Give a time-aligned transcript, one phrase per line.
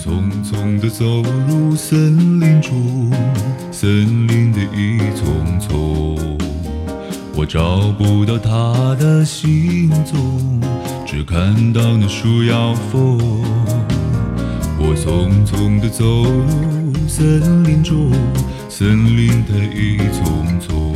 [0.00, 3.10] 匆匆地走入森林中，
[3.72, 6.38] 森林的一丛丛，
[7.34, 10.60] 我找不到他的行踪，
[11.04, 13.18] 只看到那树摇风。
[14.78, 18.12] 我匆匆地走入森林中，
[18.68, 20.94] 森林的一丛丛，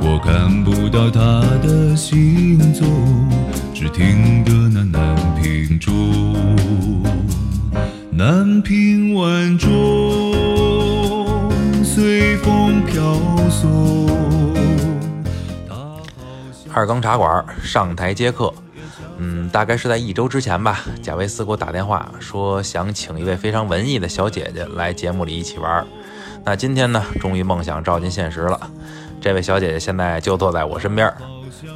[0.00, 2.86] 我看不到他的行踪，
[3.74, 5.92] 只听得那南屏钟，
[8.18, 10.32] 南屏晚钟
[11.84, 13.14] 随风飘
[13.50, 14.56] 送。
[16.72, 18.50] 二更茶馆上台接客，
[19.18, 25.86] 嗯，大概是在一周之前吧，贾维斯给我打电话说想请一位非常文艺的小姐姐来节目里一起玩。
[26.42, 28.58] 那今天呢，终于梦想照进现实了。
[29.20, 31.12] 这位小姐姐现在就坐在我身边，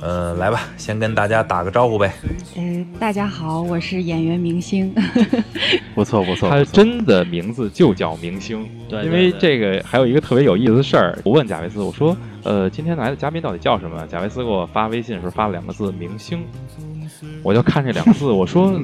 [0.01, 2.13] 呃，来吧，先跟大家打个招呼呗。
[2.57, 4.95] 呃，大家好，我是演员明星。
[5.95, 14.07] 不错不错，他真的名字就叫明星，对因为这个还有一个特别有意思的事儿，我问贾维斯，我说，呃，今天来的嘉宾到底叫什么？
[14.07, 16.43] 贾维斯给我发微信的时候发了两个字“明星”，
[17.43, 18.81] 我就看这两个字，我说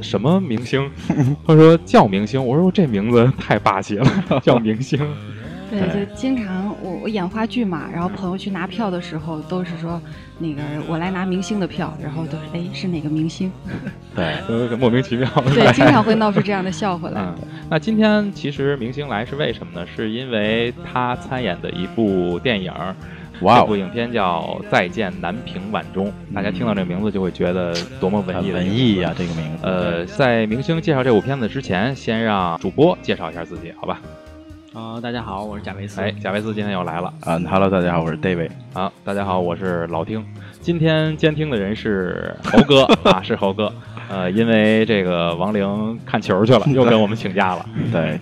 [0.00, 0.88] 什么明星？
[1.46, 5.00] 他说叫明星，我说这名字太霸气了，叫明星。
[5.70, 10.00] 对，就经常我我演话剧嘛，然后朋友去拿票的时候都是说
[10.38, 13.52] 那个我来拿明星的票，然后都是哎是哪个明星？
[14.14, 14.36] 对，
[14.68, 15.28] 都，莫名其妙。
[15.54, 17.20] 对，经常会闹出这样的笑话来。
[17.20, 17.34] 嗯，
[17.70, 19.86] 那今天其实明星来是为什么呢？
[19.86, 22.94] 是因为他参演的一部电影儿，
[23.42, 29.62] 哇部影片叫《再见南屏晚钟》，大家听到这个名字就会觉得多么文艺的文艺呀、这个名字。
[29.62, 34.00] 呃，在明星介绍这部片子之前，先让主播介绍一下自己，好吧？
[34.72, 36.00] 啊、大家好，我是贾维斯。
[36.00, 37.12] 哎，贾维斯今天又来了。
[37.22, 38.50] 啊哈喽，大家好，我是 David。
[38.72, 40.24] 啊，大家好，我是老听。
[40.60, 43.72] 今天监听的人是猴哥 啊，是猴哥。
[44.08, 47.66] 呃，因为这个王玲看球去了， 又跟我们请假了。
[47.90, 48.20] 对，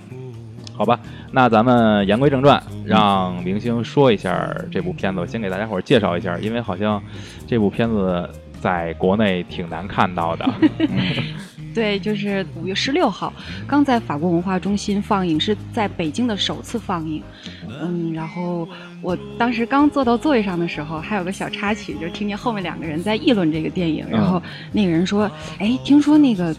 [0.75, 0.99] 好吧，
[1.33, 5.21] 那咱们言归正传，让明星说一下这部片子。
[5.21, 7.03] 我先给大家伙儿介绍一下，因为好像
[7.47, 8.27] 这部片子
[8.59, 10.49] 在国内挺难看到的。
[11.75, 13.33] 对，就是五月十六号，
[13.67, 17.23] 刚在法国文化中心放映，是在北京的首次放映。
[17.81, 18.69] 嗯，然后
[19.01, 24.43] 我当时刚坐到座位上的时候，还有个小插曲，就听见后面两个人在议论这个电影，然后
[24.73, 25.31] 那个人说
[25.61, 26.55] ：“哎，听说那个。”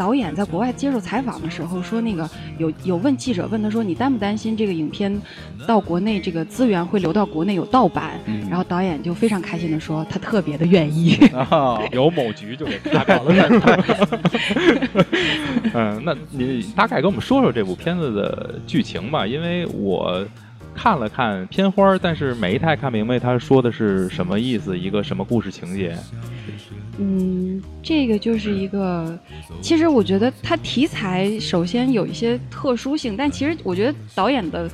[0.00, 5.20] 导演在国外接受采访的时候说，那个有有问记者问他说，你担不担心这个影片
[5.66, 8.18] 到国内这个资源会流到国内有盗版？
[8.48, 11.18] 然后导演就非常开心的说，他特别的愿意。
[11.50, 13.34] 哦， 有某局就给打掉了。
[15.74, 20.26] 嗯，那你大概给我们说说这部片子的剧情吧，因为我
[20.74, 25.94] 看了看片花，但是没太看明白他说的是什么意思，一个什么故事情节。
[27.02, 29.18] 嗯，这个就是一个，
[29.62, 34.70] 其实我觉得它题材首先有一些特殊性，但其实我觉得导演的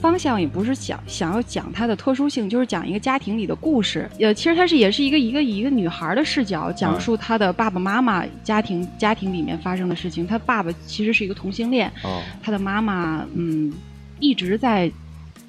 [0.00, 4.08] 方向也不是想想要讲它的特殊性，就是讲一个家庭里的故事。
[4.18, 10.26] 呃，其实它是也是一个一个以一个女孩的视角讲述她的爸爸妈妈家庭家庭里面发生的事情。
[10.26, 13.70] 她爸爸其实是一个同性恋，哦，他的妈妈嗯
[14.18, 14.90] 一直在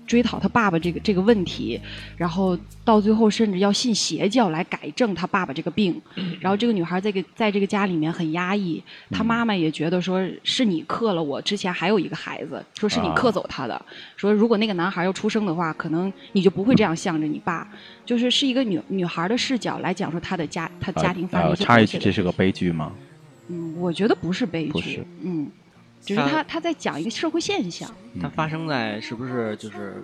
[0.08, 1.80] 追讨他爸爸这个这个问题，
[2.16, 6.02] 然后到最后甚至要信邪教来改正他爸爸这个病。
[6.40, 8.82] 然后这个女孩在个在这个家里面很压抑，
[9.12, 13.80] 她妈妈也觉得说是你克了我之前还有一个孩子，说是你克走他的，
[14.16, 17.68] 说如果那个男孩要出生的话，可能你就不会这样向着你爸。
[18.06, 22.94] 就是是一个女女孩的视角来讲说她的家她家庭发生呃一些插一句，这是个悲剧吗？
[23.50, 25.50] 嗯，我觉得不是悲剧，不是嗯，
[26.02, 27.90] 只是他他在讲一个社会现象。
[28.22, 30.04] 它发生在是不是就是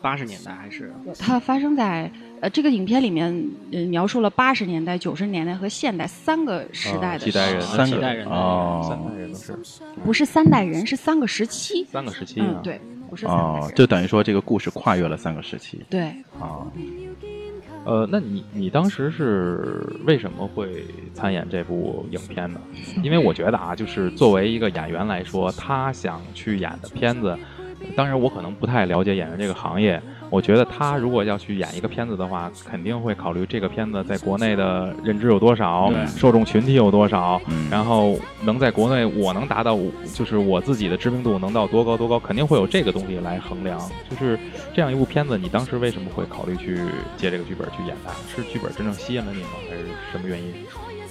[0.00, 0.92] 八十年代还是？
[1.18, 2.10] 它发生在
[2.40, 3.32] 呃这个影片里面，
[3.72, 9.58] 呃描述了八十年代、九十年代和现代三个时代的几代人三个代人的哦三代人都是
[10.04, 11.84] 不是三代人，是三个时期。
[11.90, 16.02] 三个时期啊。，嗯对，不是哦，就等于说这个故事跨越了三个时期对。
[16.38, 16.66] 啊。
[17.88, 20.84] 呃，那你你当时是为什么会
[21.14, 22.60] 参演这部影片呢？
[23.02, 27.34] 因为我觉得啊，就是作为一个演员来说，他想去演的片子，
[27.96, 30.02] 当然我可能不太了解演员这个行业。
[30.30, 39.78] 我觉得他如果要去演一个片子的话，肯定会考虑这个片子在国内的认知有多少，受众群体有多少，嗯然后能在国内我能达到
[40.14, 43.80] 就是我自己的知名度能到多高多高，肯定会有这个东西来衡量。
[44.10, 44.38] 就是
[44.74, 46.76] 这样一部片子，你当时为什么会考虑去
[47.16, 48.12] 接这个剧本去演它？
[48.34, 49.48] 是剧本真正吸引了你吗？
[49.68, 50.52] 还是什么原因？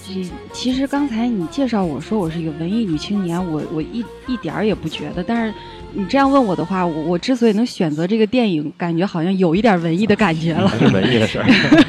[0.06, 5.22] 这其实刚才你介绍我说我是一个文艺女青年，我我一一点儿也不觉得。
[5.22, 5.54] 但是
[5.94, 10.70] 你这样问我的话，我我之所以能选择这个电影，感觉好像有一点文艺的感觉了。
[10.78, 11.46] 是文艺的事儿。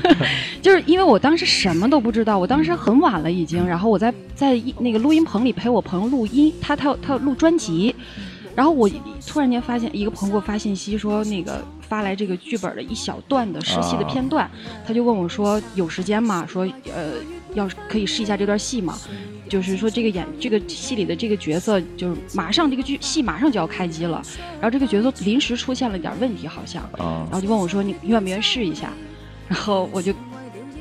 [0.63, 7.95] 就是因为我当时什么都不知道，我当时很晚了已经，然后我在在一那个录音棚里陪我朋友录音，他他他录专辑，
[8.55, 8.89] 然后我
[9.27, 14.51] 突然间发现一个朋友给我发信息说那个发来这个剧本的一小段的试戏的片段，
[14.87, 16.47] 他就问我说有时间吗？
[16.47, 17.15] 说呃
[17.55, 18.99] 要是可以试一下这段戏吗？
[19.49, 24.23] 就是说这个演这个戏里的这个角色就是马上这个剧戏马上就要开机了，
[24.61, 27.27] 然后这个角色临时出现了点问题好像，啊。
[27.31, 28.93] 然后就问我说你愿不愿意试一下，
[29.49, 30.13] 然后我就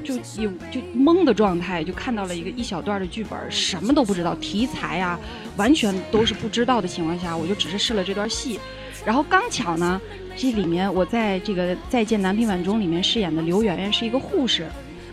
[0.04, 5.18] 就有就懵的状态，就看到了一个一小段的剧本，什么都不知道，题材啊
[5.56, 8.60] 完全都是不知道的情况下，我就只是试了这段戏，
[9.08, 10.02] 然后刚巧呢，
[10.36, 14.68] 这里面我在这个《再见南屏晚钟》里面饰演的刘媛媛是一个护士。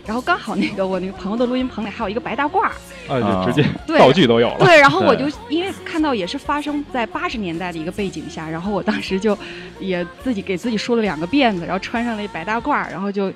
[0.05, 2.71] 然后刚好那个我那个朋友的录音棚里还有一个白大褂儿，
[3.07, 4.57] 啊，就直接对道具都有了。
[4.59, 9.35] 对，然后我就因为看到也是发生在八十年代的一个背景下，然后我当时就
[9.79, 13.33] 也自己给自己梳了两个辫子，然后穿上了一白大褂儿，然后就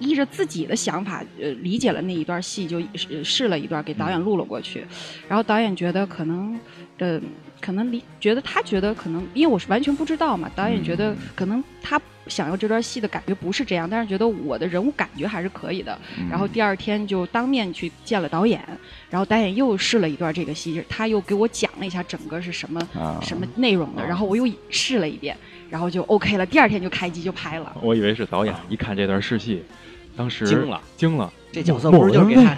[0.00, 4.84] 依着自己的想法，呃，理解了那一段戏，就试试了一段给导演录了过去，
[5.26, 6.60] 然后导演觉得可能，
[6.98, 7.18] 呃，
[7.64, 12.00] 可能理觉得他觉得可能，因为我是完全不知道嘛，导演觉得可能他。
[12.26, 15.98] 想要这段戏的感觉不是这样，但是觉得我的人物感觉还是可以的。
[16.30, 18.66] 然后第二天就当面去见了导演，
[19.10, 25.36] 然后导演又试了一段这个戏，他又给我讲了一下整个是什么、啊什么内容的，然后我又试了一遍，
[25.68, 26.46] 然后就 OK 了。
[26.46, 27.76] 第二天就开机就拍了。
[27.82, 29.62] 我以为是导演一看这段试戏，
[30.16, 32.54] 当时惊了，惊了，这角色不是就是给他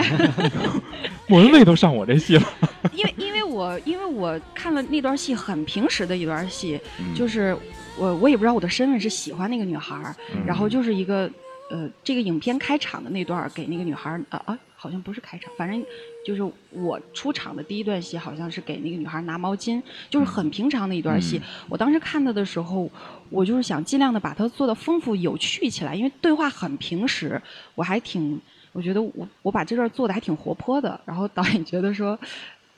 [1.28, 2.42] 莫文蔚都上我这戏了。
[2.94, 7.56] 因为因为我因为我看了那段戏很平时的一段戏，嗯就是
[7.98, 10.14] 我我也不知道我的身份是喜欢那个女孩
[10.46, 11.30] 然后就是一个
[11.68, 15.84] 呃这个影片开场的那段给那个女孩儿啊啊好像不是开场，反正
[16.24, 21.40] 就是我出场的第一段戏好像是给那个女孩儿拿毛巾，就是很平常的一段戏。
[21.68, 22.88] 我当时看她的时候，
[23.30, 27.40] 我就是想尽量的把它做的丰富有趣起来，因为对话很平时，
[27.74, 28.40] 我还挺。
[28.76, 32.18] 我觉得我我把这段做的还挺活泼的，然后导演觉得说，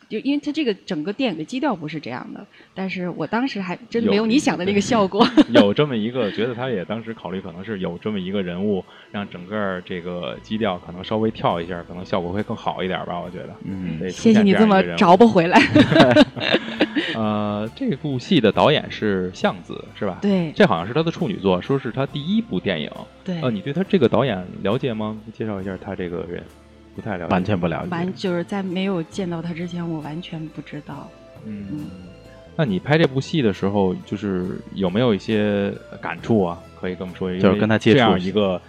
[0.09, 5.27] 就因为他这个整个电影的基调不是这样的，但是我当时还真没有你想的那个效果。
[5.53, 13.21] 有这么一个，觉得他也当时考虑，可能是有这么一个人物，让整个这个基调可能稍微跳一下，可能效果会更好一点吧。
[13.21, 14.97] 我觉得，嗯，谢谢你这么着。
[14.97, 15.61] 找不回来。
[17.15, 20.19] 呃，这部戏的导演是向子，是吧？
[20.23, 22.91] 对这好像是他的处女作，说是他第一部电影。
[23.25, 25.19] 对呃，，你对他这个导演了解吗？
[25.33, 26.43] 介绍一下他这个人，
[26.99, 27.31] 不太了解。
[27.31, 27.91] 完全不了解。
[27.91, 31.09] 完就是在没有见到他之前，我完全不知道。
[31.47, 31.79] 嗯，嗯
[32.57, 36.59] 那你拍这部戏的时候，就是有没有一些感触啊？
[36.81, 38.61] 可以跟我们说一下，就是跟他接触这样一个，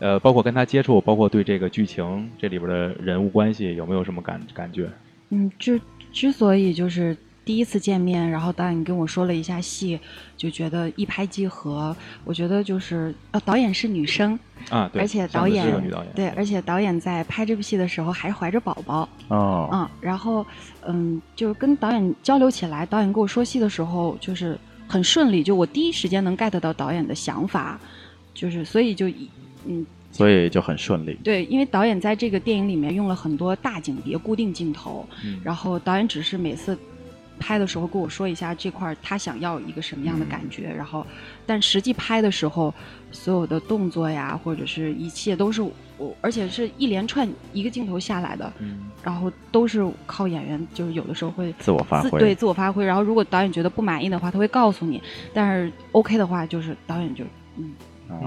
[0.00, 4.90] 呃，包括跟他接触，包括对这个剧情这里边的人物关系有没有什么感感觉？
[5.28, 5.80] 嗯，之
[6.12, 7.16] 之所以就是
[7.50, 9.98] 第一次见面，然后导演跟我说了一下戏，
[10.36, 11.96] 就觉得一拍即合。
[12.24, 14.38] 我觉得就是呃，导演是女生，
[14.68, 19.08] 啊，对，而且导演个女导演，对，而且导演在拍这部戏的时候还怀着宝宝。
[19.26, 20.46] 哦，嗯，然后
[20.86, 24.56] 嗯，就是跟导演交流起来，导演跟我说戏的时候，就是
[24.86, 27.80] 很顺利，就我第一时间能 get 到导演的想法，
[28.32, 29.28] 就是所以就以
[29.66, 29.84] 嗯。
[30.12, 31.16] 所以就很顺利。
[31.22, 36.76] 对，因为导演在这个电影里面用了很多大景别、固定镜头，嗯然后导演只是每次
[37.40, 41.04] 拍的时候跟我说一下这块他想要一个什么样的感觉，然后
[41.44, 42.72] 但实际拍的时候，
[43.10, 55.02] 所有的动作呀或者是一切都是我，而且是一连串一个镜头下来的，嗯，然后都是靠演员，就是有的时候会自我发挥，对自我发挥，然后如果导演觉得不满意的话，他会告诉你，
[55.34, 57.24] 但是 OK 的话，就是导演就
[57.56, 57.74] 嗯。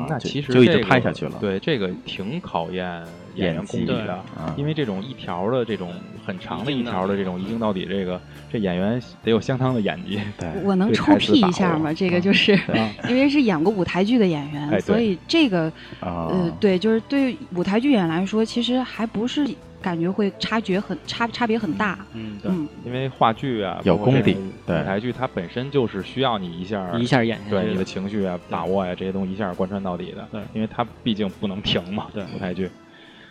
[0.08, 1.38] 那其实就一直这个拍下去了。
[1.40, 3.02] 对，这个挺考验
[3.36, 5.94] 演员功底的，啊因为这种一条的这种
[6.26, 8.20] 很长的一条的这种一镜到底，这个
[8.52, 10.20] 这演员得有相当的演技。
[10.38, 11.94] 对，我能对臭屁一下吗？
[11.94, 15.66] 这个啊就是啊 因为是演过舞台剧的演员，所以这个
[16.00, 19.48] 啊，呃，对，就是对于舞台剧演员来说，其实还不是
[19.84, 22.00] 感觉会差距很差差别很大。
[22.14, 24.36] 嗯，嗯，因为话剧啊，有功底
[24.66, 30.28] 对舞台剧它本身就是需要你一下一下演下对你的情绪啊、把握呀、这些东西一下贯穿到底的。
[30.32, 32.08] 对因为它毕竟不能停嘛。
[32.14, 32.70] 对舞台剧，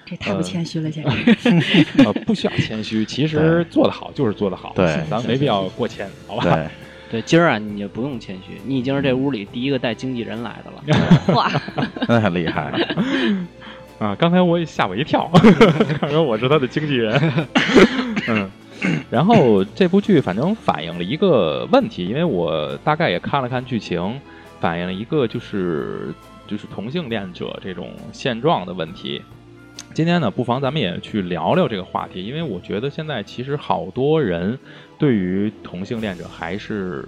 [0.05, 1.87] 这太不呃谦虚了，简直。
[2.05, 4.73] 呃，不需要谦虚，其实做得好就是做得好。
[4.77, 6.45] 对咱没必要过谦，好吧？
[6.45, 6.69] 对，
[7.11, 10.83] 对，今儿啊，你就不用谦虚，你已经是这屋里第一个带经纪人来的了。
[11.35, 11.51] 哇，
[12.09, 12.73] 那很厉害。
[14.03, 15.31] 啊，刚才我也吓我一跳，
[16.01, 17.15] 刚才我是他的经纪人。
[18.27, 18.51] 嗯，
[19.09, 24.21] 然后这部剧反正反映了一个问题，因为我大概也看了看剧情，
[24.59, 26.13] 反映了一个就是
[26.49, 29.23] 就是同性恋者这种现状的问题。
[29.95, 34.59] 今天呢，不妨咱们也去聊聊这个话题，因为我觉得现在其实好多人
[34.99, 37.07] 对于同性恋者还是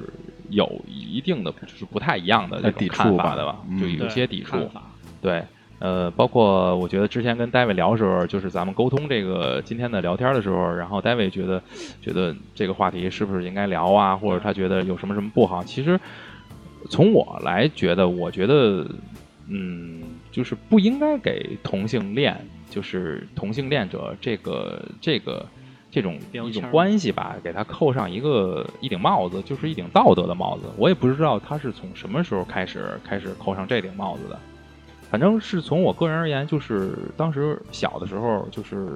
[0.49, 4.71] 有一定的就是不太一样的这种抵触吧看法的吧，嗯就有些抵触
[5.21, 5.43] 对，
[5.85, 11.63] 呃，包括我觉得之前跟 David 聊的时候，就是咱们沟通这个今天的聊天的时候，然后 David 觉得
[12.01, 16.01] 觉得这个话题是不是应该聊啊，或者他觉得有什么什么不好，其实
[16.89, 18.87] 从我来觉得，我觉得
[19.47, 22.35] 嗯，就是不应该给同性恋，
[22.71, 25.45] 就是同性恋者这个这个。
[25.91, 30.65] 这种一种关系吧，给他扣上一个一顶帽子，就是一顶道德的帽子。
[30.77, 34.37] 我也不知道他是从什么时候开始开始扣上这顶帽子的。
[35.15, 38.89] 反正是从我个人而言，就是当时小的时候，就是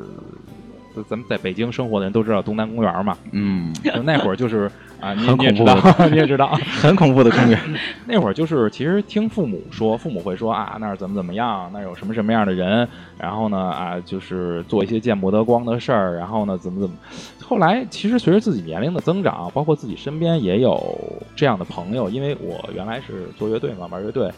[1.08, 4.68] 咱们在北京生活的人都知道东南公园嘛，嗯，就那会儿就是
[5.00, 5.78] 啊，你 你也知道，
[6.10, 6.48] 你也知道，
[6.82, 7.56] 很恐怖的公园。
[8.04, 16.96] 那会儿就是其实听父母说，父母会说啊那儿怎么怎么样，那儿有什么什么样的人，然后呢啊就是做一些见不得光的事儿，然后呢怎么怎么。
[17.40, 20.98] 后来其实随着自己年龄的增长，包括自己身边也有
[21.36, 24.28] 这样的朋友，因为我原来是做乐队嘛，玩乐队。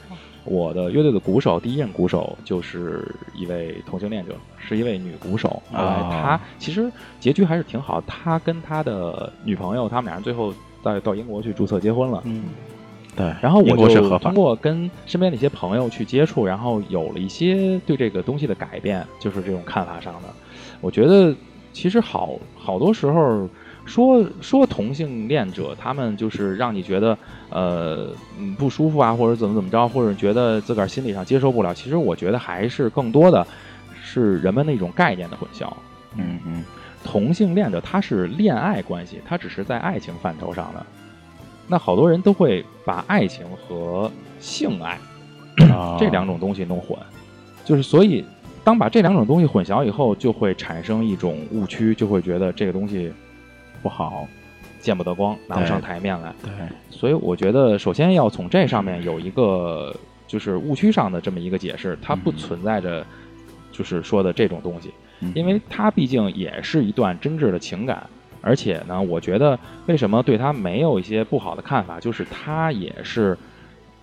[0.44, 5.62] 我的乐队的鼓手，第一任鼓手就是一位同性恋者，是一位女鼓手。
[5.70, 12.22] 后来他其实结局还是挺好，他跟他的女朋友，他们俩人最后再到英国去注册结婚了。
[12.24, 12.44] 嗯，
[13.14, 20.28] 对，然后我就通过跟身边的一些朋友去接触，然后有了一些对这个东西的改变，就是这种看法上的。
[20.80, 21.34] 我觉得
[21.72, 23.46] 其实好好多时候
[23.84, 27.16] 说说同性恋者，他们就是让你觉得
[27.48, 28.08] 呃
[28.38, 31.74] 嗯不舒服啊，或者怎么怎么着，或者觉得自个儿心理上接受不了。
[31.74, 33.46] 其实我觉得还是更多的
[34.02, 35.72] 是人们的一种概念的混淆。
[36.16, 36.64] 嗯嗯，
[37.04, 40.84] 同性恋者他是恋爱关系，他只是在爱情范畴上的。
[41.66, 44.10] 那好多人都会把爱情和
[44.40, 44.98] 性爱
[45.66, 46.98] 啊 这两种东西弄混，
[47.64, 48.24] 就是所以
[48.64, 53.12] 当把这两种东西混淆以后，就会产生一种误区，就会觉得这个东西
[53.82, 54.26] 不好。
[54.80, 56.32] 见不得光，拿不上台面来。
[56.42, 56.50] 对，
[56.88, 59.94] 所以我觉得，首先要从这上面有一个
[60.26, 63.04] 就是误区上的这么一个解释，它不嗯存在着
[63.70, 64.90] 就是说的这种东西。
[65.20, 68.08] 嗯因为它毕竟也是一段真挚的情感，
[68.40, 73.36] 而且呢，我觉得为什么对他没有一些不好的看法，就是他也是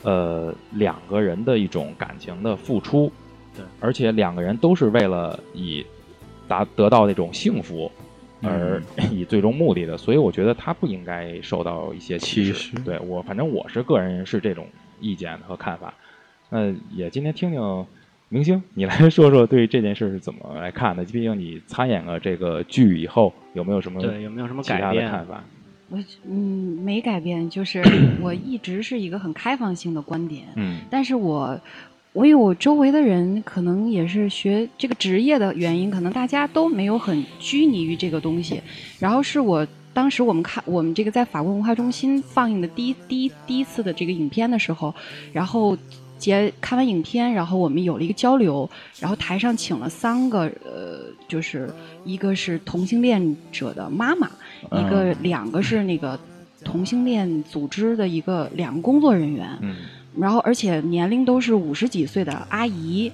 [0.03, 3.11] 呃两个人的一种感情的付出，
[3.55, 5.83] 对，而且两个人都是为了以
[6.47, 7.91] 达得到那种幸福。
[8.41, 12.75] 而以最终目的的，所以我觉得他不应该受到一些歧视。
[12.79, 14.67] 对我，反正我是个人是这种
[14.99, 15.93] 意见和看法。
[16.49, 17.85] 那也今天听听
[18.29, 21.03] 明星，你来说说对这件事是怎么来看的？
[21.05, 25.09] 毕竟你参演了这个剧以后，有没有什么对，有没有什么其他的改变？
[25.09, 25.43] 看法？
[25.89, 27.81] 我嗯没改变，就是
[28.21, 31.57] 我一直是一个很开放性的观点，嗯但是我
[32.13, 38.59] 我有我周围的人可能也是学这个职业的原因，可能大家都没有很拘泥于这个东西。
[38.97, 44.93] 然后是我当时我们看我们这个在法国文化中心放映的第一第一第一次的这个影片的时候，
[45.31, 45.77] 然后
[46.17, 48.67] 结看完影片，然后我们有了一个交流，
[48.99, 51.69] 然后台上请了三个呃，就是
[52.03, 54.27] 一个是同性恋者的妈妈，
[54.71, 56.19] 一个两个是那个
[56.63, 59.47] 同性恋组织的一个两个工作人员。
[59.61, 59.75] 嗯
[60.19, 63.11] 然后而且年龄都是五十几岁的阿姨，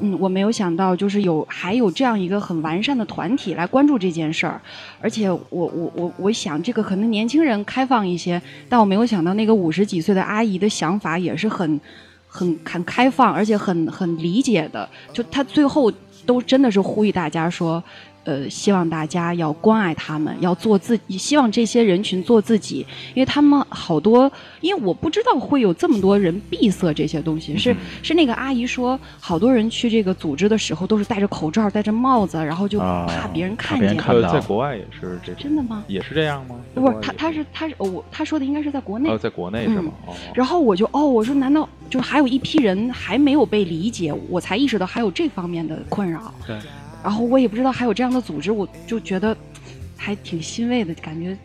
[0.00, 4.60] 嗯，我没有想到就是有还有这样一个很完善的团体来关注这件事儿，
[5.00, 11.80] 而且我我我我想这个可能年轻人开放一些，但我没有想到那个五十几岁的阿姨的想法也是很
[12.26, 15.92] 很很开放，而且很很理解的，就她最后
[16.24, 17.82] 都真的是呼吁大家说。
[18.26, 24.30] 呃，希望大家要关爱他们，要做自己，希望这些人群做自己，因为他们好多，
[24.60, 33.90] 因为我不知道会有这么多人闭塞这些东西，是是那个阿姨说，好多人去这个组织的时候都是戴着口罩、戴着帽子，然后就啊怕别人看见。
[33.90, 35.84] 呃，别人看到在国外也是这种，真的吗？
[35.86, 36.56] 也是这样吗？
[36.74, 39.92] 不是他，他是他我他说的应该是在国内哦，，在国内是吗？
[40.04, 44.12] 哦，然后我就哦，我说难道就是还有一批人还没有被理解？
[44.28, 46.34] 我才意识到还有这方面的困扰。
[46.44, 46.58] 对。
[47.02, 49.36] 然后我也不知道还有这样的组织，我就觉得
[49.96, 51.36] 还挺欣慰的感觉。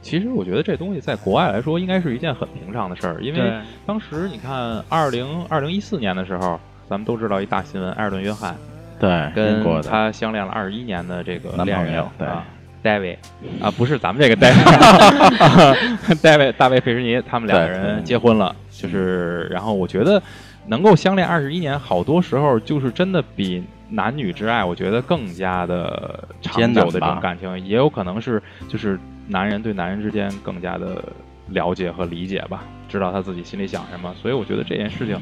[0.00, 6.58] 其实我觉得这东西在国外来说，应该是一件很平常的事儿，因为，当时你看，二零二零一四年的时候，
[6.90, 8.56] 咱们都知道一大新闻，艾尔顿·约翰。
[8.98, 11.86] 对，跟他相恋了二十一年的这个男恋人。
[11.86, 12.26] 朋友对。
[12.26, 12.44] 啊
[12.82, 13.16] ，David。
[13.60, 20.20] 啊，不是咱们这个 David，David 大卫费什尼，他们两个人嗯结婚了，就是，然后我觉得
[20.66, 31.04] 能够相恋二十一年，好多时候就是真的比男女之爱，我觉得更加的长久的这种感情，也有可能是就是男人对男人之间更加的
[31.48, 35.20] 了解和理解吧，知道他自己心里想什么，所以我觉得这件事情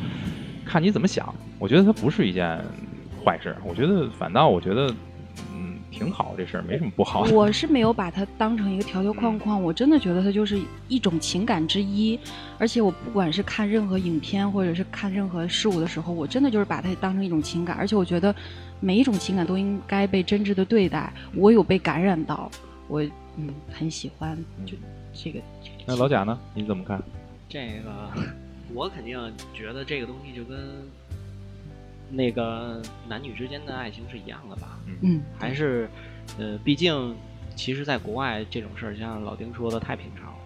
[0.65, 2.59] 看你怎么想，我觉得它不是一件
[3.25, 4.97] 坏事，我觉得反倒我觉得，嗯，
[5.90, 7.23] 挺好，这事儿没什么不好。
[7.32, 12.18] 我是没有把它当成一个条条框框，我真的觉得它就是一种情感之一。
[12.59, 17.76] 而且我不管是看任何影片或者是看任何事物的时候，我真的就是把它当成一种情感。
[17.76, 18.35] 而且我觉得
[18.78, 21.12] 每一种情感都应该被真挚的对待。
[21.35, 22.50] 我有被感染到，
[22.88, 23.02] 我
[23.37, 24.75] 嗯很喜欢，就
[25.12, 25.40] 这个。
[25.62, 26.38] 这个那老贾呢？
[26.54, 27.02] 你怎么看？
[27.49, 28.11] 这个
[28.73, 29.18] 我肯定
[29.52, 30.56] 觉得这个东西就跟
[32.11, 34.79] 那个男女之间的爱情是一样的吧。
[35.02, 35.88] 嗯，还是，
[36.38, 37.14] 呃，毕竟，
[37.55, 40.38] 其实，在国外这种事儿，像老丁说的太平常了，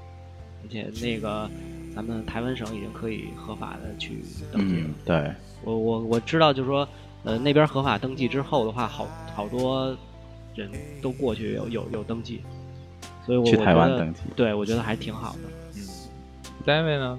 [0.62, 1.50] 而且那个
[1.94, 4.88] 咱们台湾省已经可以合法的去登记了。
[4.88, 5.32] 嗯，对，
[5.64, 6.86] 我我我知道，就是说，
[7.24, 9.96] 呃，那边合法登记之后的话，好好多
[10.54, 12.42] 人都过去有有有登记，
[13.24, 15.40] 所以我去台湾登记对我觉得还挺好的。
[15.76, 15.82] 嗯
[16.66, 17.18] ，David 呢？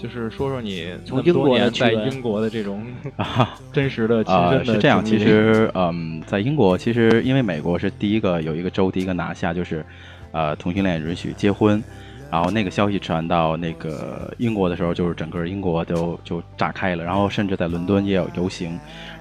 [0.00, 2.84] 就是说说你从多英国在英国的这种
[3.16, 3.58] 啊。
[3.72, 9.84] 真实的、亲啊、身的是这样，其实，嗯，在英国，其实因为美国是第一个有一个州第一个拿下，就是，
[10.32, 11.82] 呃，同性恋允许结婚，
[12.30, 18.70] 然后那个消息传到那个英国的时候，就是整个英国都就炸开了，然后甚至在伦敦也有游行，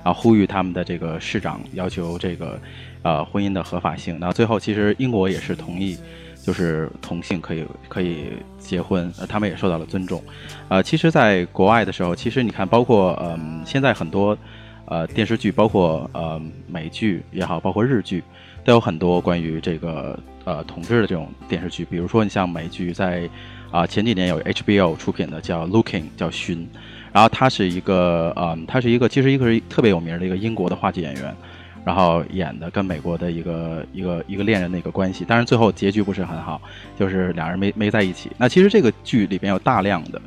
[0.03, 2.59] 然后呼吁他们的这个市长要求这个，
[3.03, 4.17] 呃，婚姻的合法性。
[4.19, 5.95] 然后最后其实英国也是同意，
[6.41, 10.23] 就是同性可以可以结婚，呃，他们也受到了尊重。
[10.67, 14.37] 呃，其实，在国外的时候，其实你看，包括嗯、现在很多
[14.85, 18.23] 呃电视剧，包括呃美剧也好，包括日剧，
[18.63, 21.85] 都有很多关于这个呃同志的这种电视剧。
[21.85, 23.29] 比如说，你像美剧在
[23.71, 26.67] 啊、前几年有 HBO 出品的叫《Looking》，叫寻，
[27.13, 31.35] 然后他是一个嗯，他是一个其实一个是特别有名的一个英国的话剧演员。
[31.85, 36.61] 然后演的跟美国的一个一个一个恋人的一个关系，但是最后结局不是很好，
[36.97, 38.29] 就是俩人没没在一起。
[38.37, 40.21] 那其实这个剧里边有大量的，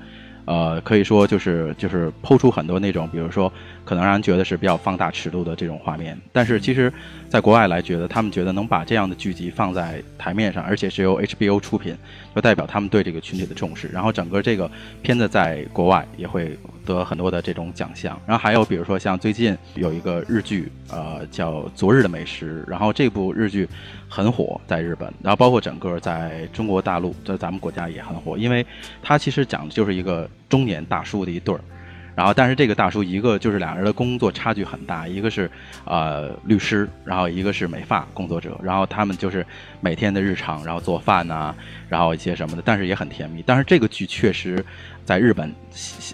[0.44, 3.52] 呃，可以说就是就是剖出很多那种，比如说
[3.84, 6.92] 可能让人觉得是比较放大尺度的这种画面，但是其实
[7.28, 11.96] 在国外来觉得，他们觉得能把这样的剧集放在台面上，而且是由 HBO 出品，
[12.34, 13.88] 就代表他们对这个群体的重视。
[13.88, 14.70] 然后整个这个
[15.02, 18.18] 片子在国外也会得很多的这种奖项。
[18.26, 23.68] 然后还有比如说像最近有一个日剧，呃，叫《昨日的美食》，然后这部日剧
[24.08, 28.64] 很火在日本，然后包括整个在中国大陆，在咱们国家也很火，因为
[29.02, 31.61] 它其实讲的就是一个中年大叔的一对儿。
[32.14, 35.51] 然后，但是这个大叔一个就是俩人的工作差距很大，一个是
[35.85, 39.44] 呃律师，然后一个是美发工作者，然后他们就是
[39.81, 41.55] 每天的日常，然后做饭呐、
[41.88, 43.42] 然后一些什么的，但是也很甜蜜。
[43.46, 44.62] 但是这个剧确实
[45.07, 45.51] 在日本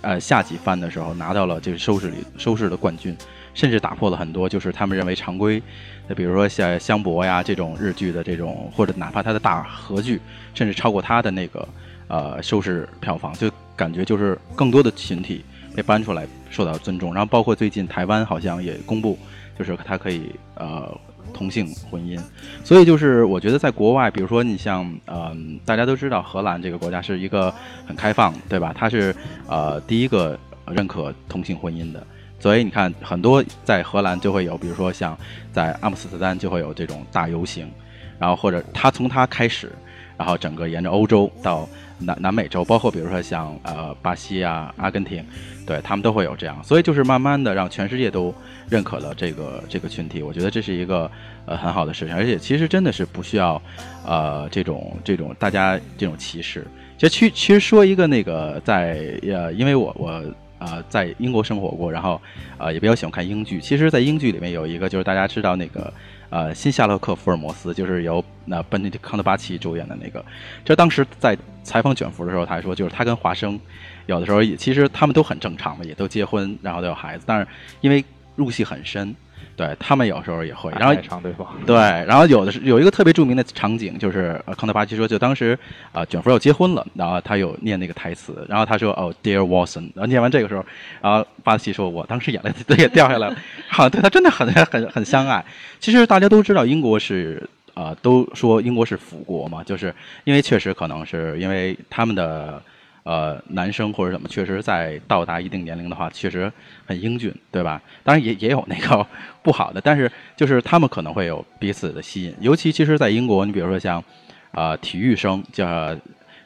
[0.03, 3.17] 呃下几番的时候拿到了这个收视里收视的冠军，
[3.53, 5.61] 甚至打破了很多就是他们认为常规，
[6.07, 10.21] 那比如说像香博呀这种日剧的这种，或者哪怕它的大合剧，
[10.55, 11.69] 甚至超过它的那个
[12.07, 15.45] 呃收视票房，就感觉就是更多的群体
[15.79, 17.15] 被搬出来受到尊重。
[17.15, 19.17] 然后包括最近台湾好像也公布，
[19.57, 20.93] 就是它可以呃
[21.33, 22.21] 同性婚姻，
[22.65, 27.55] 所以就是我觉得在国外，比如说你像嗯、大家都知道荷兰这个国家是一个
[27.87, 28.75] 很开放，对吧？
[28.77, 29.15] 它是
[29.47, 30.37] 呃第一个
[30.67, 32.05] 认可同性婚姻的。
[32.41, 35.17] 所以你看，很多在荷兰就会有，比如说像
[35.53, 37.71] 在阿姆斯特丹就会有这种大游行，
[38.19, 39.71] 然后或者他从他开始，
[40.17, 45.25] 然后整个沿着欧洲到南南美洲，包括比如说像呃巴西啊、阿根廷，
[45.67, 46.63] 对他们都会有这样。
[46.63, 48.35] 所以就是慢慢的让全世界都
[48.69, 51.11] 认可了这个这个群体，我觉得这是一个
[51.47, 53.61] 呃很好的事情，而且其实真的是不需要
[54.07, 56.67] 呃这种这种大家这种歧视。
[56.97, 60.23] 其实其其实说一个那个在呃，因为我我。
[60.61, 62.21] 呃，在英国生活过，然后
[62.59, 63.61] 呃也比较喜欢看英剧。
[63.61, 65.95] 其实，在英剧里面有一个，就是大家知道那个
[66.31, 70.25] 呃新夏洛克福尔摩斯，就是由那本尼迪康特巴奇主演的那个。
[70.65, 73.59] 这当时在采访卷福的时候，他还说，就是他跟华生
[74.07, 77.47] 有的时候也其实他们都很正常嘛，也都结婚，然后都有孩子，但是
[77.81, 78.05] 因为
[78.37, 79.15] 入戏很深，
[79.59, 85.59] 对他们有时候也会，然后爱上对方，对，然后有的是有一个特别著名的场景，就是呃康特巴奇说，就当时
[85.91, 90.65] 啊、呃卷福要结婚了，然后他有念那个台词，然后他说哦，Dear Watson，然后念完这个时候，
[91.03, 93.37] 然后巴西说，我当时眼泪都 也掉下来了，
[93.69, 95.45] 好像对他真的很很很相爱。
[95.81, 97.43] 其实大家都知道，英国是
[97.75, 99.93] 啊、呃都说英国是腐国嘛，就是
[100.23, 102.63] 因为确实可能是因为他们的。
[103.05, 106.53] 呃，男生或者什么，确实在到达一定年龄的话，确实
[106.87, 107.81] 很英俊，对吧？
[108.05, 109.07] 当然也也有那个
[109.43, 114.03] 不好的，但是就是他们可能会有彼此的吸引，尤其其实，在英国，你比如说像，
[114.51, 115.97] 呃，体育生叫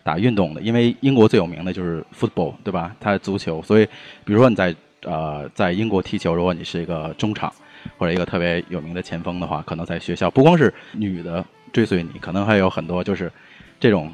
[0.04, 2.94] 打运动的，因为英国最有名的就是 football，对吧？
[3.00, 3.86] 它足球，所以
[4.24, 7.52] 比如说你在呃在英国踢球，如果你是一个中场
[7.98, 13.30] 或者一个特别有名的前锋的话，可能在学校不光是女的追随你，可能还有很多就是
[13.80, 14.12] 这种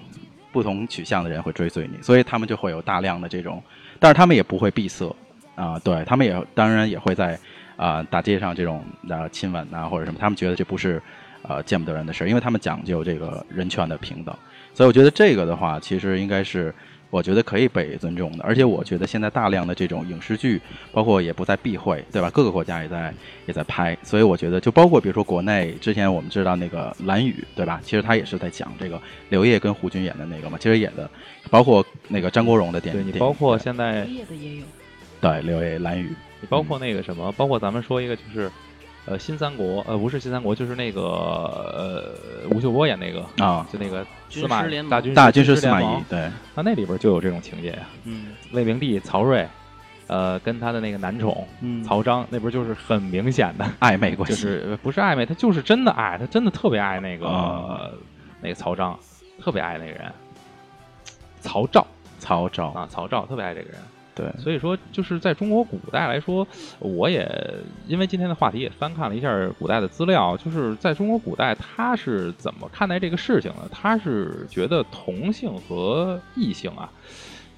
[0.53, 3.63] 不同取向的人会追随你，所以他们就会有大量的这种，
[3.99, 5.15] 但是他们也不会闭塞
[5.55, 7.39] 啊、对他们也当然也会在
[7.77, 11.03] 啊、大街上这种啊亲吻啊或者什么，他们觉得这不是
[11.43, 14.35] 啊见不得人的事儿，因为他们讲究这个人权的平等。
[14.75, 16.73] 所以我觉得这个的话，其实应该是
[17.11, 18.45] 我觉得可以被尊重的。
[18.45, 20.61] 而且我觉得现在大量的这种影视剧，
[20.93, 22.31] 包括也不再避讳，对吧？
[22.31, 23.13] 各个国家也在
[23.47, 27.81] 也在拍，所以我觉得就包括比如说国内之前我们知道那个《蓝雨》，对吧？
[27.83, 31.11] 其实他也是在讲这个刘烨跟胡军演的那个嘛，其实演的
[31.51, 34.65] 包括那个张国荣的电影，对你包括现在业的也有。
[35.21, 36.07] 对刘烨《蓝雨》，
[36.41, 38.51] 你包括那个什么，包括咱们说一个就是。
[39.09, 42.15] 呃，新三国，呃，不是新三国，就是那个，呃，
[42.51, 47.89] 吴秀波演那个啊，就那个军司马师联盟大军大军师师司马懿，对，那那里边就有这种情节呀。
[48.05, 49.49] 嗯魏明帝曹睿，
[50.09, 57.89] 呃，跟他的那个男宠嗯曹彰，那不就是很明显的，暧昧关系，就是呃不是暧昧，他就是真的爱，他真的特别爱那个、啊
[58.43, 58.99] 那个曹彰，
[59.41, 60.13] 特别爱那个人，
[61.41, 61.87] 曹昭
[62.19, 63.79] 曹昭，啊，曹昭特别爱这个人。
[64.19, 66.45] 对，所以说，就是在中国古代来说，
[66.81, 67.31] 我也
[67.87, 73.69] 因为今天的话题也翻看了一下古代的资料，就是在中国古代，他是怎么看待这个事情的？
[73.71, 76.91] 他是觉得同性和异性啊，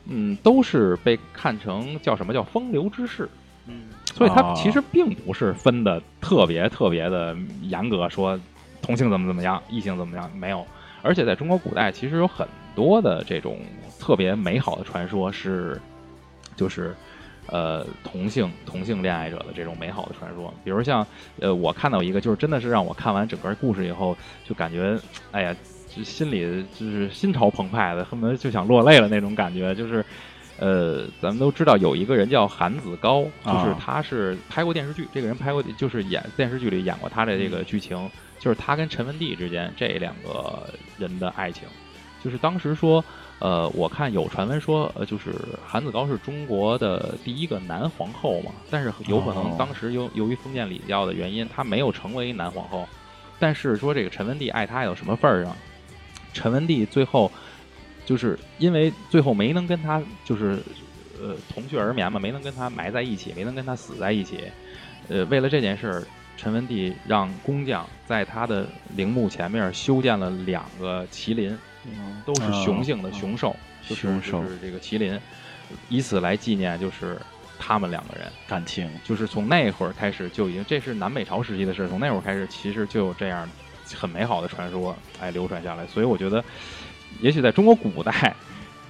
[0.05, 3.27] 嗯，都是被看成叫什么叫风流之事，
[3.67, 8.39] 嗯所以他哦其实并不是分的特别特别的严格，说
[8.83, 10.67] 同性怎么怎么样，异性怎么样，没有。
[11.01, 13.59] 而且在中国古代，其实有很多的这种
[13.99, 15.81] 特别美好的传说是，
[16.57, 16.95] 就是
[17.47, 20.53] 呃同性同性恋爱者的这种美好的传说。
[20.65, 21.07] 比如像
[21.41, 24.99] 呃，我看到一个，就是真的是让我看完整个故事以后，就感觉
[25.33, 25.57] 哎呀，
[25.89, 30.05] 就心里就是心潮澎湃的，恨不得就想落泪了那种感觉，就是。
[30.63, 37.97] 呃，咱们都知道有一个人叫韩子高，就是啊他是拍过电视剧，这个人拍过，就是演电视剧里演过他的这个剧情，
[38.39, 41.67] 就是他跟陈文帝之间这两个人的爱情，
[42.23, 43.03] 就是当时说，
[43.41, 45.35] 呃，我看有传闻说，呃，就是
[45.67, 52.87] 韩子高是中国的第一个男皇后嘛，但是有可能哦当时由由于封建礼教的原因，他没有成为男皇后，
[53.39, 55.57] 但是说这个陈文帝爱她爱到什么份儿上，
[56.33, 57.33] 陈文帝最后
[58.05, 60.63] 就是因为最后没能跟他就是
[61.21, 64.45] 呃同穴而眠嘛，没能跟他埋在一起，没能跟他死在一起，
[65.09, 66.03] 呃，为了这件事儿。
[66.37, 71.55] 陈文帝让工匠在他的陵墓前面修建了两个麒麟，
[72.25, 73.55] 都是雄性的雄兽，
[73.89, 74.43] 就是雄兽。
[74.43, 75.19] 就是这个麒麟，
[75.89, 77.19] 以此来纪念就是
[77.59, 78.31] 他们两个人。
[78.47, 83.49] 感情，就是从那会儿开始就已经，这是南北朝时期的事，从那会儿开始其实就有这样
[83.95, 85.87] 很美好的传说哎流传下来。
[85.87, 86.45] 所以我觉得，
[87.21, 88.35] 也许在中国古代，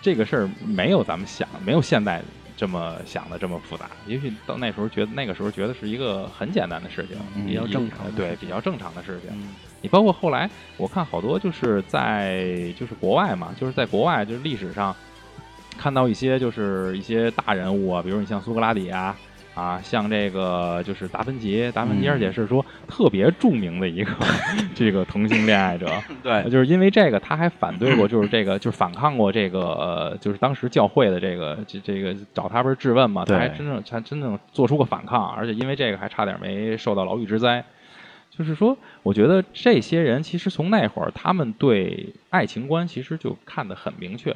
[0.03, 2.22] 这个事儿没有咱们想，没有现代
[2.61, 3.88] 这么想的这么复杂。
[4.07, 9.31] 也许到那时候觉得那个时候觉得是一个很简单的事情，嗯比较正常的对比较正常的事情。
[9.33, 9.49] 嗯
[9.83, 14.94] 你包括后来我看好多就是在就是国外嘛，就是在国外就是历史上
[15.79, 19.16] 看到一些就是一些大人物啊，比如你像苏格拉底啊。
[19.54, 24.12] 啊，像这个就是达芬奇，达芬奇嗯而且是说特别著名的一个
[24.74, 25.86] 这个同性恋爱者，
[26.22, 37.64] 对就是因为这个，他还反对过，就是这个，就是反抗过这个，呃，就是当时教会的这个，这这个找他不是质问嘛，他还真正才真正做出过反抗，而且因为这个还差点没受到牢狱之灾。
[38.30, 44.34] 就是说，我觉得这些人其实从那会儿，他们对爱情观其实就看得很明确，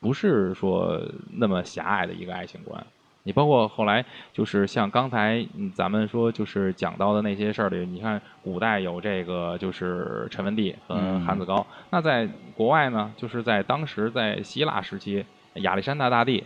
[0.00, 1.00] 不是说
[1.36, 2.84] 那么狭隘的一个爱情观。
[3.30, 16.42] 你包括后来就是像刚才嗯咱们说就是讲到的那些事儿里，你看古代有这个就是陈文帝和嗯韩子高，那在国外呢，就是在当时在希腊时期，亚历山大大帝，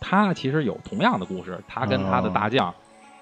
[0.00, 2.74] 他其实有同样的故事，他跟他的大将，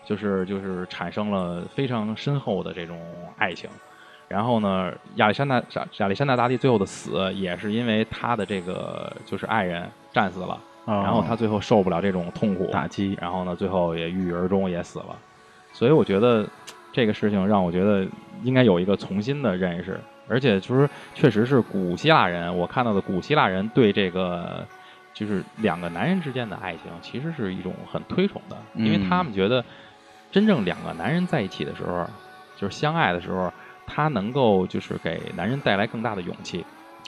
[0.05, 2.97] 就是就是产生了非常深厚的这种
[3.37, 3.69] 爱情。
[4.29, 10.57] 然后呢，亚历山大亚亚历山大大帝最后的死，也是因为他的这个就是爱人战死了，
[10.87, 12.67] 然然后他最后受不了这种痛苦。
[12.73, 15.17] 打击，然后呢，最后也郁郁而终，也死了。
[15.73, 16.47] 所以我觉得
[16.93, 18.07] 这个事情让我觉得
[18.43, 24.67] 应该有一个重新的认识，而且就是确实是古希腊人，我看到的古希腊人对这个
[25.15, 29.65] 就是两个男人之间的爱情，其实是一种很推崇的，因为嗯他们觉得
[30.33, 32.05] 真正两个男人在一起的时候，
[32.57, 33.53] 就是相爱的时候，
[33.87, 36.65] 他能够就是给男人带来更大的勇气，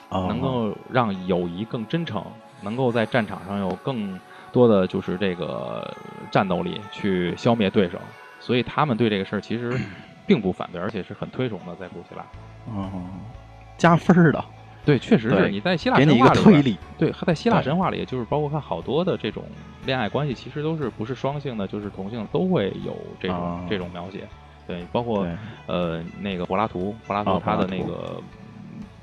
[0.09, 0.25] 哦。
[0.29, 2.23] 能够让友谊更真诚，
[2.63, 4.19] 能够在战场上有更
[4.51, 5.95] 多的就是这个
[6.31, 7.99] 战斗力去消灭对手，
[8.39, 9.77] 所以他们对这个事儿其实
[10.25, 12.23] 并不反对，而且是很推崇的，在古希腊。
[12.67, 12.89] 哦
[13.75, 14.45] 加分儿的，
[14.85, 19.43] 对，确实是你在希腊给你一个神话里对，在希腊神话里，就是包括看好多的这种
[19.85, 24.27] 恋爱关系，其实都是不是双性的，就是同性都会有这种、哦这种描写。
[24.65, 25.27] 对，包括
[25.65, 28.21] 呃那个柏拉图，柏拉图哦他的那个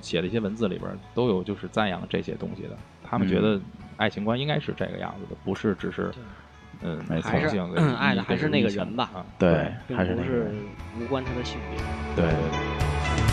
[0.01, 2.79] 写的一些文字里边都有就是赞扬这些东西的。
[3.11, 3.61] 他们觉嗯得
[3.97, 6.13] 爱情观应该是这个样子的，不是只是
[6.81, 7.59] 嗯没错还是
[7.99, 9.27] 爱的还是那个人吧啊。
[9.39, 10.51] 对，并还是不是
[11.01, 11.79] 无关他的性别。
[12.15, 13.30] 对对对。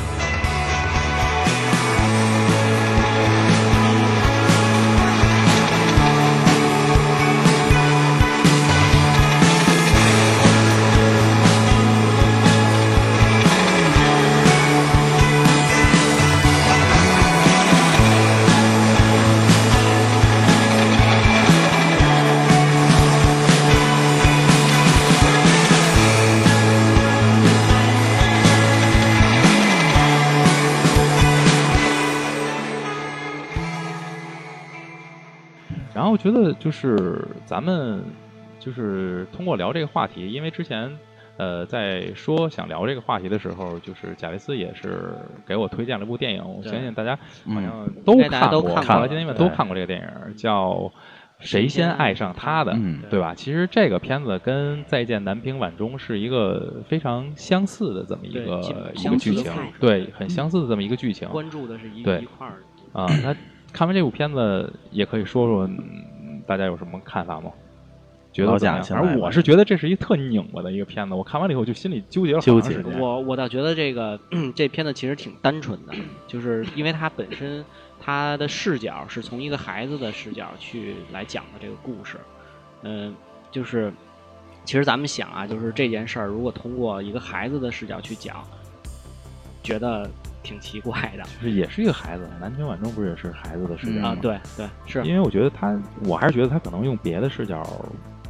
[36.17, 38.01] 我觉得就是咱们
[38.59, 40.91] 就是通过聊这个话题，因为之前
[41.37, 45.13] 呃在说想聊这个话题的时候，就是贾维斯也是
[45.45, 48.03] 给我推荐了部电影，我相信大家好像嗯。
[48.03, 50.71] 都看过，都看过了今天们都看过这个电影，叫
[51.37, 53.03] 《谁先爱上他的》，嗯。
[53.11, 53.35] 对吧？
[53.35, 58.59] 其实这个片子跟《再见南屏晚钟》是一个非常相似的这么一个
[58.95, 61.29] 一个剧情，对，很相似的这么一个剧情。
[61.29, 62.21] 关注的是一对。
[62.21, 62.55] 一块儿。
[62.93, 63.35] 啊，那
[63.71, 65.77] 看完这部片子，也可以说说、嗯
[66.47, 67.51] 大家有什么看法吗？
[68.31, 68.81] 觉得老怎么样？
[68.81, 72.99] 贾先来吧反正我是觉得这是一特拧巴的一个片子，我看完了以后就心里纠结了好纠结长时间。
[73.01, 74.17] 我我倒觉得这个
[74.55, 75.93] 这片子其实挺单纯的，
[76.25, 77.65] 就是因为它本身
[77.99, 82.17] 它的视角是从一个孩子的视角去来讲的这个故事，
[82.83, 83.13] 嗯，
[83.51, 83.91] 就是
[84.63, 88.41] 其实咱们想啊，就是这件事儿如果通过一个孩子的视角去讲，
[89.61, 90.09] 觉得
[90.47, 94.09] 挺奇怪的就是也是一个孩子，南拳晚钟不是也是孩子的视角嗯吗？
[94.09, 97.61] 啊，对对是因为我觉得他，我还是觉得他可能用别的视角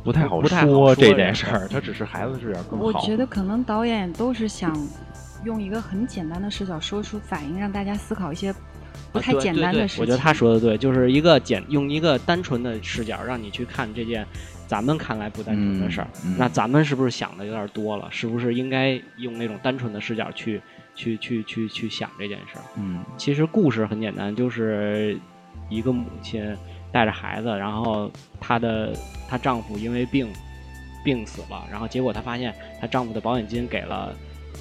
[0.04, 2.86] 不太好不说这这个件事儿，他只是孩子的视角更好。
[2.86, 4.76] 我觉得可能导演都是想
[5.44, 8.52] 用一个很简单的视角说出反应，让大家思考一些
[9.12, 10.02] 不太简单的事情。
[10.02, 14.26] 我觉得他说的对，就是一个简用一个单纯的视角让你去看这件
[14.66, 16.08] 咱们看来不单纯的事儿。
[16.26, 18.08] 嗯嗯那咱们是不是想的有点多了？
[18.10, 20.62] 是不是应该用那种单纯的视角去
[20.98, 22.64] 去去去去想这件事儿？
[22.76, 25.18] 嗯其实故事很简单，就是
[25.70, 26.54] 一个母亲
[26.92, 28.94] 带着孩子，然后她的
[29.30, 30.28] 她丈夫因为病
[31.06, 34.14] 病死了，然后结果她发现她丈夫的保险金给了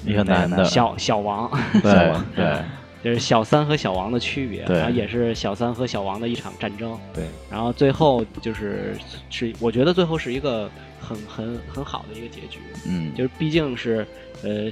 [0.05, 2.61] 一个男的小 小王，对小王对，
[3.03, 6.97] 就是小三和小王的区别，然后也是小三和小王的一场战争。
[7.13, 8.95] 对，然后最后就是
[9.29, 10.69] 是，我觉得最后是一个
[10.99, 14.05] 很很很好的一个结局，嗯就是毕竟是
[14.43, 14.69] 呃，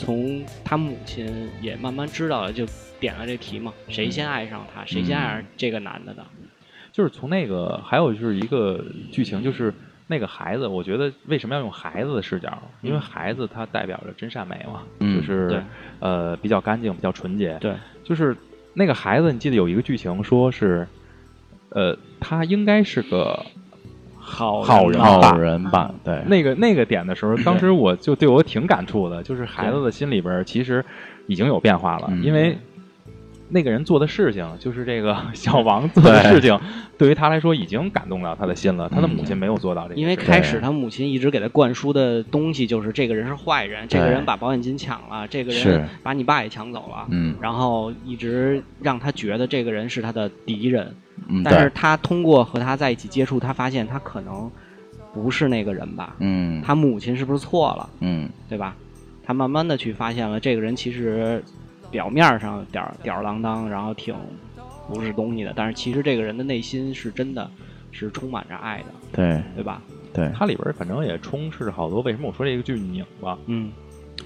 [0.00, 2.66] 从他母亲也慢慢知道了，就
[2.98, 6.24] 点了这题嘛，谁先爱上他，谁先爱上这个男的的。
[6.90, 8.82] 就是从那个，还有就是一个
[9.12, 9.72] 剧情，就是
[10.06, 12.62] 那个孩子，我觉得为什么要用孩子的视角？
[12.80, 15.62] 因为孩子他代表着真善美嘛，嗯就是
[15.98, 17.58] 呃比较干净，比较纯洁。
[17.60, 18.34] 对，就是
[18.72, 20.88] 那个孩子，你记得有一个剧情说是，
[21.68, 23.44] 呃，他应该是个
[24.30, 30.84] 好好人吧好人吧，对，那个那个点的时候， 当时我就对我挺感触的，就是孩子的心里边其实
[31.26, 32.22] 已经有变化了，嗯。
[32.22, 32.56] 因为
[33.50, 36.58] 那个人做的事情，就是这个 小王做的事情，
[36.96, 38.88] 对于他来说已经感动到他的心了。
[38.88, 50.94] 他的母亲没有做到这个，因为开始他母亲一直给他灌输的东西就是这个人是坏人，这个人把保险金抢了，这个人把你爸也抢走了，嗯然后一直让他觉得这个人是他的敌人。
[51.28, 54.50] 嗯但是，他通过和他在一起接触，他发现他可能
[55.12, 56.16] 不是那个人吧？
[56.18, 58.74] 嗯他母亲是不是错了，嗯对吧？
[59.22, 61.42] 他慢慢的去发现了这个人其实
[61.90, 64.14] 表面上吊儿吊儿郎当，然后挺
[64.88, 67.48] 不是东西的，但是其实这个人的内心是真的
[67.90, 69.82] 是充满着爱的，对对吧？
[70.12, 72.00] 对，它里边儿反正也充斥着好多。
[72.02, 73.38] 为什么我说这个剧拧巴？
[73.46, 73.70] 嗯，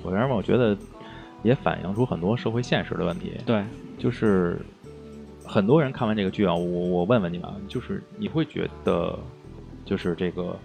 [0.02, 0.76] 我为什么我觉得
[1.42, 3.32] 也反映出很多社会现实的问题。
[3.44, 3.62] 对，
[3.98, 4.58] 就是
[5.44, 9.18] 很多人看完这个剧啊，我我问问你们啊，就是你会觉得，
[9.84, 10.56] 就是这个，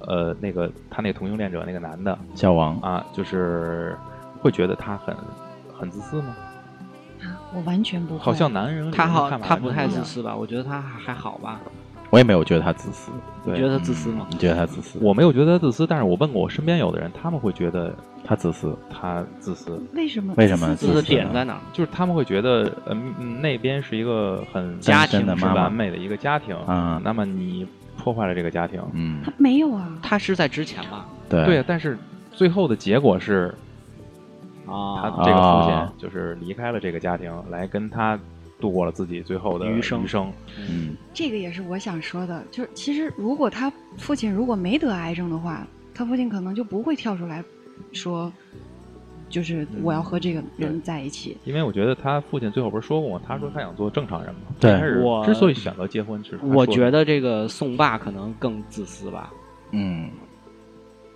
[0.00, 3.96] 呃，那个他那个同性恋者那个男的小王，啊，就是
[4.42, 5.16] 会觉得他很
[5.78, 6.34] 很自私吗？
[7.54, 8.20] 我完全不会。
[8.24, 9.86] 好像男人他好，他不太。
[9.86, 10.34] 自私吧？
[10.36, 11.60] 我觉得他还还好吧？
[12.10, 13.10] 我也没有觉得他自私，
[13.44, 14.26] 你觉得他自私吗？
[14.30, 14.98] 你觉得他自私？
[15.02, 20.32] 我没有觉得他自私，但是我问过我身边有的人，他们会觉得他自私，他自私，为什么？
[20.38, 21.60] 为什么自私的点在哪儿？
[21.70, 27.66] 就是他们会觉得，嗯、嗯那边是一个很家庭的妈妈完美的一个家庭啊那么你
[27.98, 29.86] 破坏了这个家庭，嗯，他没有啊？
[30.02, 31.04] 他是在之前吧？
[31.28, 31.98] 对对，但是
[32.32, 33.54] 最后的结果是
[34.68, 38.18] 他啊，这个父亲啊就是离开了这个家庭，来跟他
[38.60, 40.32] 度过了自己最后的余生余生。
[40.68, 47.42] 嗯这个也是我想说的，就是其实如果他父亲如果没得癌症的话，他父亲可能就不会跳出来
[47.92, 48.32] 说，
[49.28, 51.36] 就是我要和这个人在一起。
[51.44, 53.24] 因为我觉得他父亲最后不是说过吗？
[53.26, 54.40] 他说他想做正常人嘛。
[54.60, 59.32] 对但是我之所以选择结婚，是他说的我觉得这个宋爸可能更自私吧，
[59.72, 60.10] 嗯，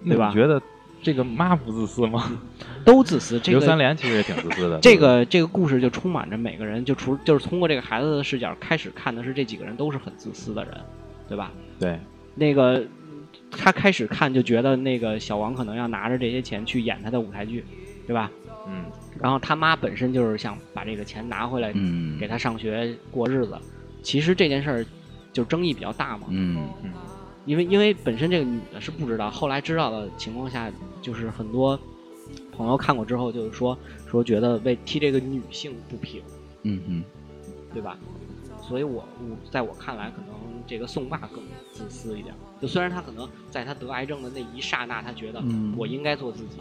[0.05, 0.61] 对吧你觉得
[1.03, 2.33] 这个妈不自私吗？
[2.85, 3.39] 都自私。
[3.41, 4.79] 这个刘三连其实也挺自私的。
[4.83, 10.75] 这个这个故事就充满着每个人，就除就是通过这个孩子的视角开始看的是这几个人都是很自私的人，
[11.29, 11.51] 对吧？
[11.79, 11.99] 对
[12.35, 12.85] 那个
[13.51, 17.65] 他开始看就觉得那个小王可能要拿着这些钱去演他的舞台剧，
[18.07, 18.31] 对吧？
[18.69, 18.85] 嗯
[19.21, 23.59] 然后他妈本身就是想把这个钱拿回来嗯给他上学过日子。
[24.03, 24.87] 其实这件事儿
[25.33, 26.91] 就争议比较大嘛，嗯嗯
[27.45, 31.79] 因为因为本身这个女的是不知道，后来知道的情况下，就是很多
[32.53, 33.77] 朋友看过之后就是说
[34.07, 36.23] 说觉得为替这个女性不平，
[36.63, 37.05] 嗯嗯，
[37.73, 37.99] 对吧？
[38.61, 42.33] 所以我我在我看来，可能这个宋爸更自私一点。
[42.61, 46.61] 就虽然他可能在他得癌症的那一刹那，他觉得嗯我应该做自己，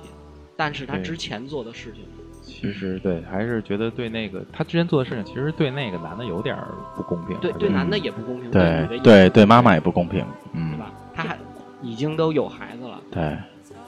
[0.58, 2.04] 但是他之前做的事情，
[2.42, 7.38] 其实对，还是觉得对那个他之前做的事情，其实对那个男的有点儿不公平。
[7.38, 10.92] 对对男的也不公平，女对对对，妈妈也不公平，嗯对，吧？
[11.14, 11.38] 他还
[11.82, 13.38] 已经都有孩子了，对，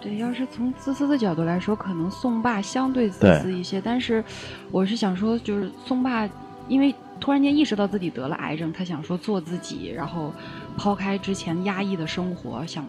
[0.01, 3.81] 对，要是从自私的角度来说，可能宋爸相对自私一些。
[3.81, 4.23] 但是，
[4.71, 6.29] 我是想说，就是宋爸，
[6.67, 10.33] 因为突然间意识到自己得了癌症，他想说做自己，然后
[10.77, 12.85] 抛开之前压抑的生活，想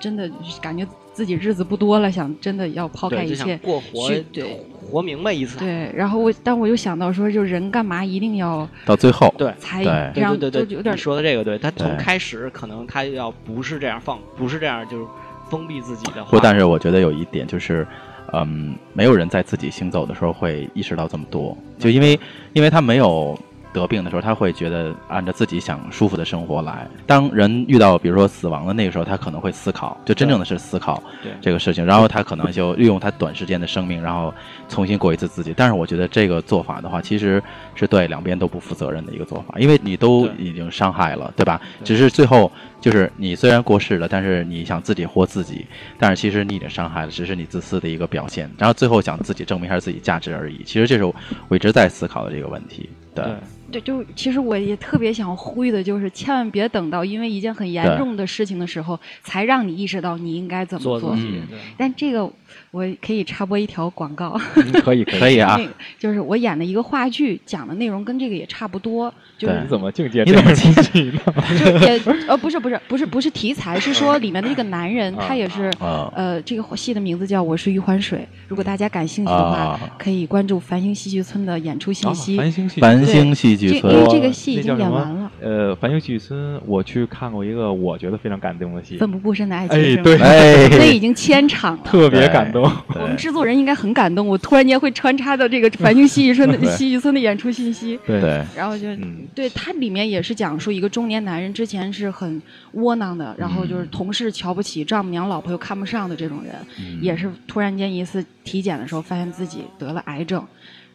[0.00, 3.56] 真的感觉自己日子不多了，想真的要抛开一切。
[3.62, 5.58] 过活去对活明白一次。
[5.58, 15.06] 对，然后我，但我又想到说，就人干嘛一定要到最后，对才对对让对对有点你说的这个对，他从开始可能他要不是这样放，不是这样就是
[15.48, 17.86] 封闭自己的不，但是我觉得有一点就是，
[18.34, 22.20] 嗯，没有人在自己行走的时候会意识到这么多，就因为
[22.52, 23.38] 因为他没有
[23.76, 26.88] 得病的时候，他会觉得按照自己想舒服的生活来。
[27.06, 31.02] 当人遇到比如说死亡的那个时候，他可能会思考，就真正的是思考
[31.40, 34.32] 这个事情，然后他可能就利用他短时间的生命，然后
[34.68, 35.52] 重新过一次自己。
[35.56, 37.42] 但是我觉得这个做法的话，其实
[37.74, 41.60] 是对两边都不负责任的一个做法，因为你都已经伤害了，对吧？
[41.84, 45.66] 只是最后就是你虽然过世了，但是你想自己活自己，
[45.98, 48.50] 但是其实你已经伤害了，只是你自私的一个表现。
[48.58, 50.62] 然后最后想自己证明一下自己价值而已。
[50.64, 52.88] 其实这是我一直在思考的这个问题。
[53.14, 53.34] 对，对
[53.70, 61.00] 对，就其实我也特别想呼吁的，就是千万别等到因为一件很严重的事情的时候，才让你意识到你应该怎么做。
[61.00, 61.42] 做嗯，
[61.76, 62.24] 但这个
[62.70, 65.56] 我可以插播一条广告，嗯可以可以啊。
[65.58, 69.62] 那，个就是我演的一个话剧，讲的内容跟这个也差不多，就是对。
[69.62, 71.20] 你怎么境界你怎么这样东西呢？
[71.58, 82.36] 就也呃不是不是不是不是题材，是说里面的这个男人他也是啊呃这个戏的名字叫《我是余欢水》，如果大家感兴趣的话啊，可以关注繁星戏剧村的演出信息。
[82.36, 89.96] 啊繁星戏剧繁星戏剧村这因为这个戏已经演完了，呃，繁星戏剧村，我去看过一个我觉得非常感动的戏，奋不顾身的爱情哎？
[90.02, 91.82] 对 哎，那已经千场了。
[91.84, 92.70] 特别感动。
[92.94, 102.40] 我们制作人应该很感动，我突然间会穿插到这个繁星戏剧村的对戏剧村的演出信息，对对然后就、嗯对它里面也是讲述一个中年男人之前是很
[102.72, 110.42] 窝囊的，然后就是同事瞧不起，丈母娘、老婆又看不上的这种人，嗯也是突然间一次体检的时候发现自己得了癌症。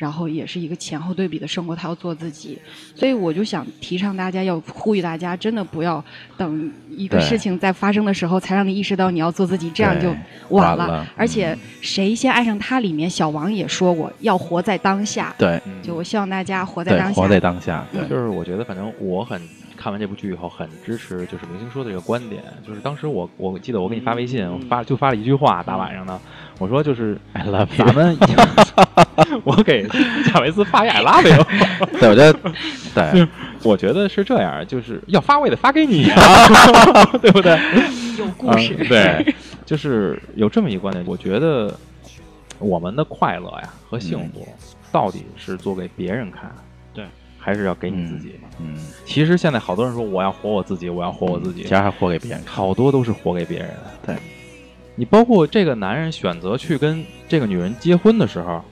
[0.02, 2.58] 然后也是一个前后对比的生活，他要做自己，
[2.96, 6.04] 所以我就想提倡大家，要呼吁大家，真的不要
[6.36, 10.10] 等一个事情在发生的时候才让你意识到你要做自己，这样就
[10.50, 15.32] 晚晚了而且谁先爱上他里面，小王也说过要活在当下。
[15.38, 17.22] 对嗯就我希望大家活在，当下。
[17.22, 19.40] 活在当下，对就是我觉得，反正我很
[19.78, 22.42] 看完这部剧以后，很支持就是明星说的这个观点。
[22.66, 26.20] 就是当时我我记得我给你发微信，发就发了一句话，大晚上的，
[26.62, 27.94] 我说就是 I love 咱 you。
[27.94, 28.18] 们，
[29.44, 29.88] 我给
[30.32, 31.44] 贾维斯发一 I love you。
[32.00, 32.34] 对，我觉得
[32.94, 33.28] 对
[33.64, 37.58] 我觉得是这样，就是要发我也得发给你啊，对不对？
[38.20, 38.76] 有故事。
[38.78, 41.74] 嗯对，就是有这么一个观点，我觉得
[42.60, 44.48] 我们的快乐呀和幸福，
[44.92, 46.52] 到底是做给别人看，
[46.94, 47.06] 对，
[47.40, 48.40] 还是要给你自己？
[48.60, 52.42] 嗯，其实现在好多人说我要活我自己，我要活我自己其，实还活给别人。
[52.46, 53.70] 好多都是活给别人。
[54.06, 54.16] 对，
[54.96, 58.64] 你包括这个男人选择去跟这个女人结婚的时候，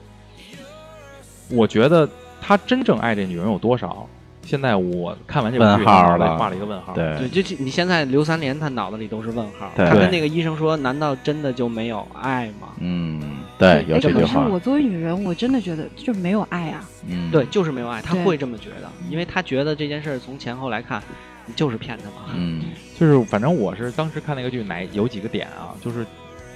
[1.49, 2.07] 我觉得
[2.41, 4.07] 他真正爱这女人有多少？
[4.41, 6.91] 现在我看完这部剧，问号了画了一个问号。
[6.95, 12.69] 对对，就这你现在刘三连他脑子里都是问号，他跟那个医生说，难道真的就没有爱吗？
[12.79, 13.21] 嗯，
[13.59, 14.41] 对，有哎，这句话。
[14.41, 16.83] 可是我作为女人，我真的觉得就没有爱啊。
[17.07, 20.99] 嗯，对，就是没有爱，他会这么觉得，因为他觉得这件事从前后来看，
[21.38, 22.33] 你就是骗他嘛。
[22.35, 22.65] 嗯，
[22.99, 25.73] 就是反正我是当时看那个剧，哪有几个点啊？
[25.81, 26.05] 就是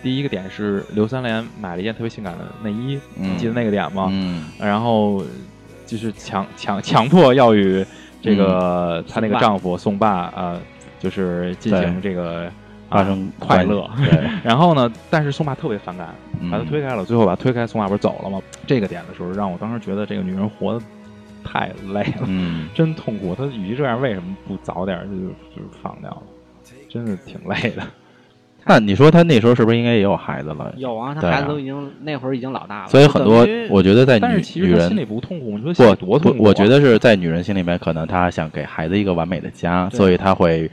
[0.01, 4.09] 第一个点是刘三连买了一件特别性感的内衣，嗯你记得那个点吗？
[4.11, 5.23] 嗯，然后
[5.85, 7.85] 就是强强强迫要与
[8.21, 10.59] 这个、她那个丈夫宋爸呃，
[10.99, 12.45] 就是进行这个
[12.89, 13.89] 啊发生快乐。
[13.97, 17.03] 对， 然后呢，但是宋爸特别反感，嗯把他推开了。
[17.05, 18.41] 最后把他推开，宋爸不是走了吗？
[18.65, 20.85] 这个点的时候，让我当时觉得这个女人活得
[21.43, 23.35] 太累了，嗯， 真痛苦。
[23.35, 26.23] 他与其这样，为什么不早点就就放掉了？
[26.89, 27.83] 真的挺累的。
[28.65, 30.73] 那你说他那时候是不是应该也有孩子了？
[30.77, 36.47] 有啊，他孩子都已经那会儿已经老大了，所以很多，我觉得在女但是其女人实心里不痛苦，你说多痛苦、啊？
[36.47, 40.71] 我觉得是在女人心里面，可能她想给孩子一个完美的家，所以她会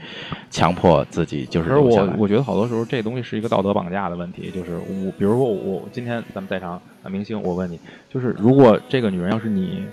[0.49, 2.13] 强迫自己就是可是留下来。
[2.13, 7.77] 我我觉得好多时候这东西是一个道德绑架的问题，就是我，比如说我我今天咱们在场啊明星，我问你，
[8.09, 9.83] 就是如果这个女人要是你，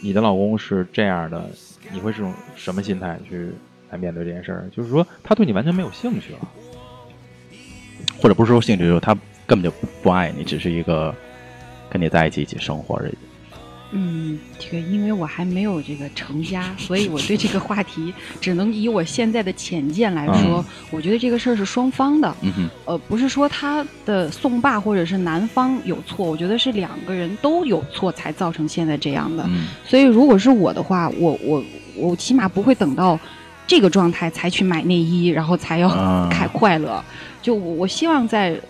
[0.00, 1.44] 你的老公是这样的，
[1.92, 3.50] 你会是种什么心态去
[3.90, 4.68] 来面对这件事儿？
[4.70, 6.48] 就是说他对你完全没有兴趣了，
[8.20, 9.14] 或者不是说兴趣，就是他
[9.46, 9.70] 根本就
[10.02, 11.14] 不爱你，只是一个
[11.90, 13.14] 跟你在一起一起生活而已。
[13.90, 29.42] 嗯，这个因为我还没有这个成家，所以我对这个话题只能以我现在的浅见来说，我觉得这个事儿是双方的，嗯哼，呃，不是说他的送爸或者是男方有错，我觉得是两个人都有错才造成现在这样的。
[29.48, 31.64] 嗯所以如果是我的话，我我
[31.96, 33.18] 我起码不会等到
[33.66, 37.02] 这个状态才去买内衣，然后才要啊开快乐。
[37.40, 38.60] 就我我希望在。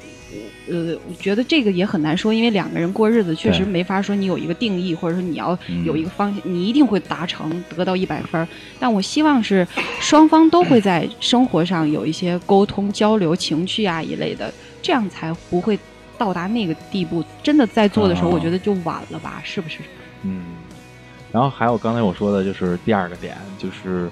[0.69, 8.47] 呃，我觉得这个也很难说，因为两个人过日子确实没法说你有一个定义，或者说你要嗯有一个方向，你一定会达成得到一百分儿。
[8.79, 9.67] 但我希望是
[10.01, 14.53] 双方都会在生活上有一些沟通、交流、情趣啊一类的，
[14.83, 15.79] 这样才不会
[16.19, 17.25] 到达那个地步。
[17.43, 19.79] 真的在做的时候，哦我觉得就晚了吧，是不是？
[20.25, 20.43] 嗯，
[21.33, 24.11] 然后还有刚才我说的就是第二个点，就是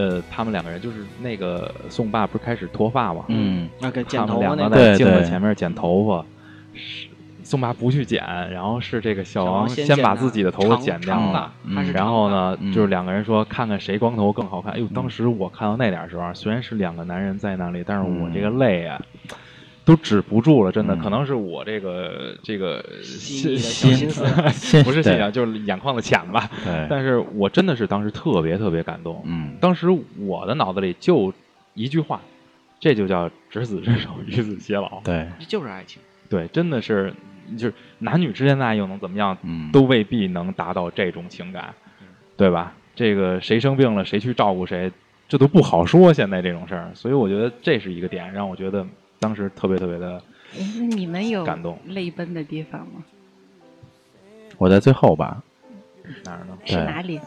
[0.00, 3.24] 呃，他们两个人就是那个宋爸不是开始脱发嘛？
[3.28, 3.68] 嗯。
[3.80, 6.24] 那个剪他们头发那个，两个在对对镜子前面剪头发，
[6.74, 7.08] 是
[7.42, 11.52] 宋爸不去剪，然后是这个小小王先把自己的头发剪掉了。
[11.92, 14.72] 然后呢，嗯就是两个人说看看谁光头更好看。
[14.72, 19.00] 哎呦，当时我看到那点儿时候啊，虽然是两个男人在那里，但是我这个泪啊，
[19.84, 20.94] 都止不住了，真的。
[20.94, 24.22] 嗯可能是我这个这个心小心思，
[24.84, 26.48] 不是心对啊，就是眼眶子浅吧。
[26.88, 29.22] 但是我真的是当时特别特别感动。
[29.24, 31.32] 嗯当时我的脑子里就
[31.74, 32.20] 一句话，
[32.78, 35.00] 这就叫执子之手，与子偕老。
[35.02, 36.00] 对，这就是爱情。
[36.28, 37.12] 对，真的是，
[37.56, 39.36] 就是男女之间的爱又能怎么样？
[39.42, 41.74] 嗯都未必能达到这种情感，
[42.36, 42.72] 对吧？
[42.94, 44.92] 这个谁生病了，谁去照顾谁，
[45.28, 46.12] 这都不好说。
[46.12, 48.86] 现在这种事儿，所以我觉得这是一个点，让我觉得
[49.20, 50.20] 当时特别特别的
[50.58, 51.78] 那你们有感动。
[51.86, 53.04] 泪奔的地方吗？
[54.58, 55.40] 我在最后吧，
[56.24, 56.58] 哪儿呢？
[56.64, 56.74] 对。
[56.74, 57.20] 是哪里？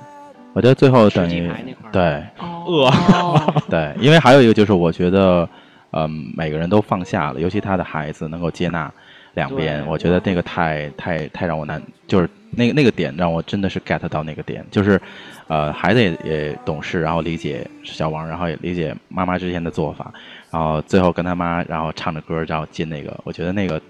[0.53, 1.51] 我觉得最后等于
[1.91, 2.23] 对。
[2.65, 5.47] 饿，哦 对，因为还有一个就是我觉得，
[5.91, 8.91] 嗯，每个人都放下了，尤其他的孩子能够接纳
[9.33, 15.01] 两边，我觉得那个太太太让我难，就是那个那个点让我真的是 get 到那个点，就是
[15.47, 20.13] 呃，孩子也也懂事，然后理解小王，然后也理解妈妈之前的做法，
[20.51, 23.81] 然后最后跟他妈，然后唱着歌，然后进那个，我觉得那个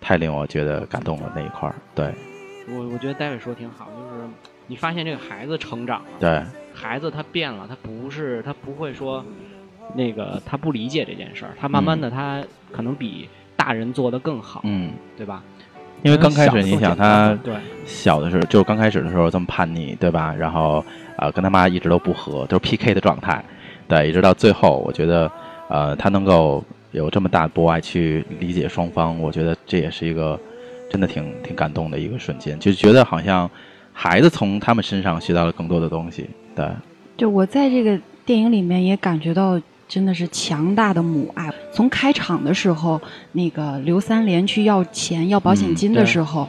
[0.00, 2.10] 太令我觉得感动了那一块儿，对。
[2.68, 4.24] 我我觉得戴伟说挺好，就是
[4.68, 6.42] 你发现这个孩子成长了，对。
[6.74, 9.24] 孩子他变了，他不是他不会说
[9.94, 15.42] 那个他不理解这件事儿，他慢慢的他可能比大人做的更好，嗯，对吧？
[16.02, 20.34] 因为刚开始你想他对，小的时候，就刚开始的时候这么叛逆，对吧？
[20.36, 20.78] 然后
[21.16, 23.44] 啊、呃跟他妈一直都不和，都是 PK 的状态，
[23.86, 25.30] 对，一直到最后，我觉得
[25.68, 30.38] 呃，他能够有这么大的博爱去理解双方，我觉得这也是一个
[30.90, 33.48] 真的挺挺感动的一个瞬间，就觉得好像
[33.92, 36.66] 孩子从他们身上学到了更多的东西，对，
[37.16, 39.60] 就我在这个电影里面也感觉到，
[39.92, 41.52] 真的是强大的母爱。
[41.70, 42.98] 从开场的时候，
[43.32, 46.48] 那个刘三连去要钱、要保险金的时候，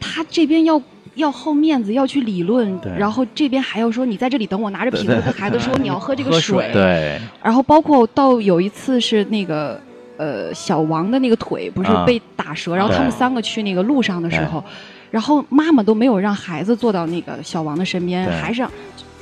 [0.00, 0.80] 他这边要。
[1.16, 6.68] 要好面子，要去理论，然后这边还要说你在这里等我，拿着瓶子跟孩子说 你要喝这个喝水。
[6.72, 9.80] 对，然后包括到有一次是那个
[10.16, 14.64] 呃小王的那个腿不是啊被打折，然后他们三个去那个路上的时候，
[15.12, 18.68] 然后妈妈都没有让孩子坐到那个小王的身边，还是让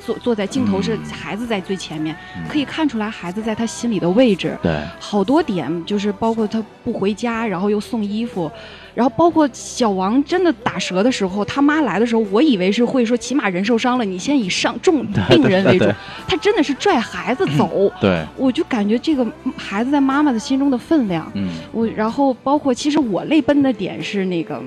[0.05, 4.57] 坐坐在镜头是嗯孩子在最前面，嗯可以看出来孩子在他心里的位置。
[4.63, 8.51] 对，好多点就是包括他不回家，然后又送衣服，
[8.95, 15.87] 然后包括小王真的打折的时候，他妈来的时候，我以为是会说起码人受伤了，你先以上重病人为主，
[16.27, 17.91] 他真的是拽孩子走。
[18.01, 19.27] 对，我就感觉这个
[19.57, 24.61] 孩子在妈妈的心中的分量，嗯，我然后包括其实我泪奔的点是那个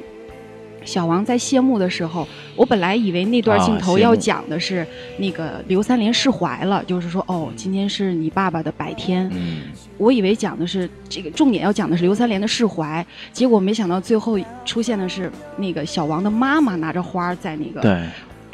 [0.86, 4.86] 小王在谢幕的时候，我本来以为那段镜头要讲的是
[5.18, 9.64] 那个刘三连释怀了，就是说哦，今天是你爸爸的百天，嗯，
[9.98, 18.02] 我以为讲的是这个重点要讲的是刘三连的释怀，结果没想到最后出现的是那个小王的妈妈拿着花儿在那个对，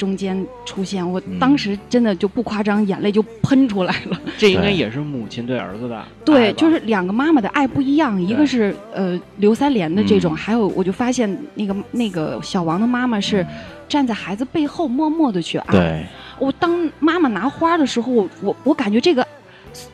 [0.02, 0.36] 中间
[0.66, 1.38] 出现，我嗯。
[1.38, 4.20] 当时真的就不夸张，眼泪就喷出来了。
[4.36, 13.46] 这应该也是母亲对儿子的爱对，就是两个妈妈的爱不一样，一个是呃刘三连的这种，嗯还有我就发现那个那个小王的妈妈是
[13.88, 15.72] 站在孩子背后默默的去爱。
[15.72, 16.06] 对，
[16.40, 19.26] 我当妈妈拿花的时候，我我我感觉这个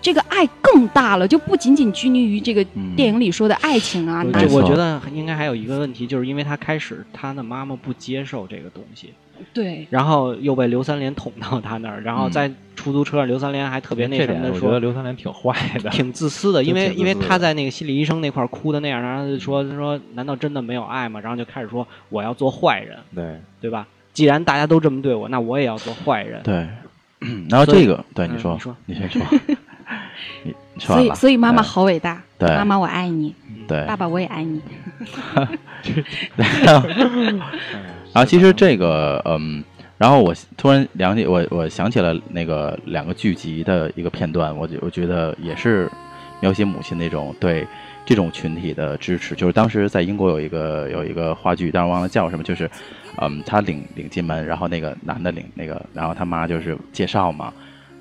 [0.02, 2.96] 这个爱更大了，就不仅仅拘泥于这个嗯。
[2.96, 9.14] 电影里说的爱情啊，我觉得应该还有一个问题，就是因为他开始他的妈妈不接受这个东西，
[9.54, 9.88] 对。
[9.90, 12.32] 然后又被刘三连捅到他那儿，然后嗯。
[12.32, 21.20] 在出租车上，刘三连还特别那什么的说我觉得刘三连挺坏的，挺自私的， 因为因为他在那个心理医生那块儿哭的那样，然后就说说难道真的没有爱吗？
[21.20, 23.88] 然后就开始说我要做坏人，对，对吧？
[24.14, 26.42] 既然大家都这么对我，那我也要做坏人。
[26.44, 26.68] 对，
[27.50, 29.22] 然后这个，对，你说嗯你说，你先说，
[30.44, 32.48] 你 你说所以，所以妈妈好伟大，对。
[32.56, 33.34] 妈妈我爱你，
[33.68, 34.62] 对，爸爸我也爱你。
[38.18, 39.64] 然后，其实这个，嗯，
[39.96, 45.88] 然后我突然想起，我我想起了那个两个剧集的一个片段，我我觉得也是
[46.40, 47.64] 描写母亲那种对
[48.08, 49.36] 这种群体的支持。
[49.36, 52.68] 就是当时在英国有一个有一个话剧，但是忘了叫什么，就是，
[53.18, 57.54] 嗯，他领领进门，然后那个男的领那个，然后他妈就是介绍嘛，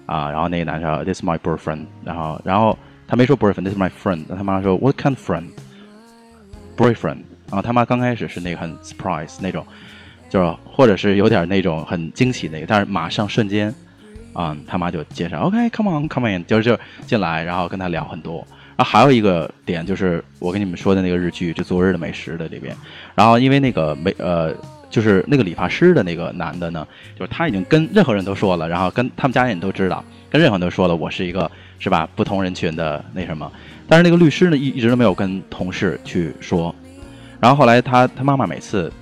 [0.06, 7.18] 啊，然后那个男生 This is my boyfriend，然后然后他没说 boyfriend，This is my friend，他妈说 What kind of friend？boyfriend。
[7.48, 9.64] 然后他妈刚开始是那个很 surprise 那种，
[10.28, 13.74] 就是或者是有点那种很惊喜那个，但是马上瞬间，
[14.32, 18.46] 啊，他妈就介绍，OK，come on，come in，就是就进来，然后跟他聊很多。
[18.76, 22.76] 然后还有一个点就是我跟你们说的那个日剧，就《昨日的美食》的这边。
[23.14, 24.54] 然后因为那个美呃，
[24.90, 26.86] 就是那个理发师的那个男的呢，
[27.18, 33.50] 就是他已经跟任何人都说了，然后跟他们家人也都知道，跟任何人都说了，我是一个是吧不同人群的那什么。
[33.88, 36.74] 但是那个律师呢，一一直都没有跟同事去说。
[37.40, 38.92] 然后后来他他妈妈每次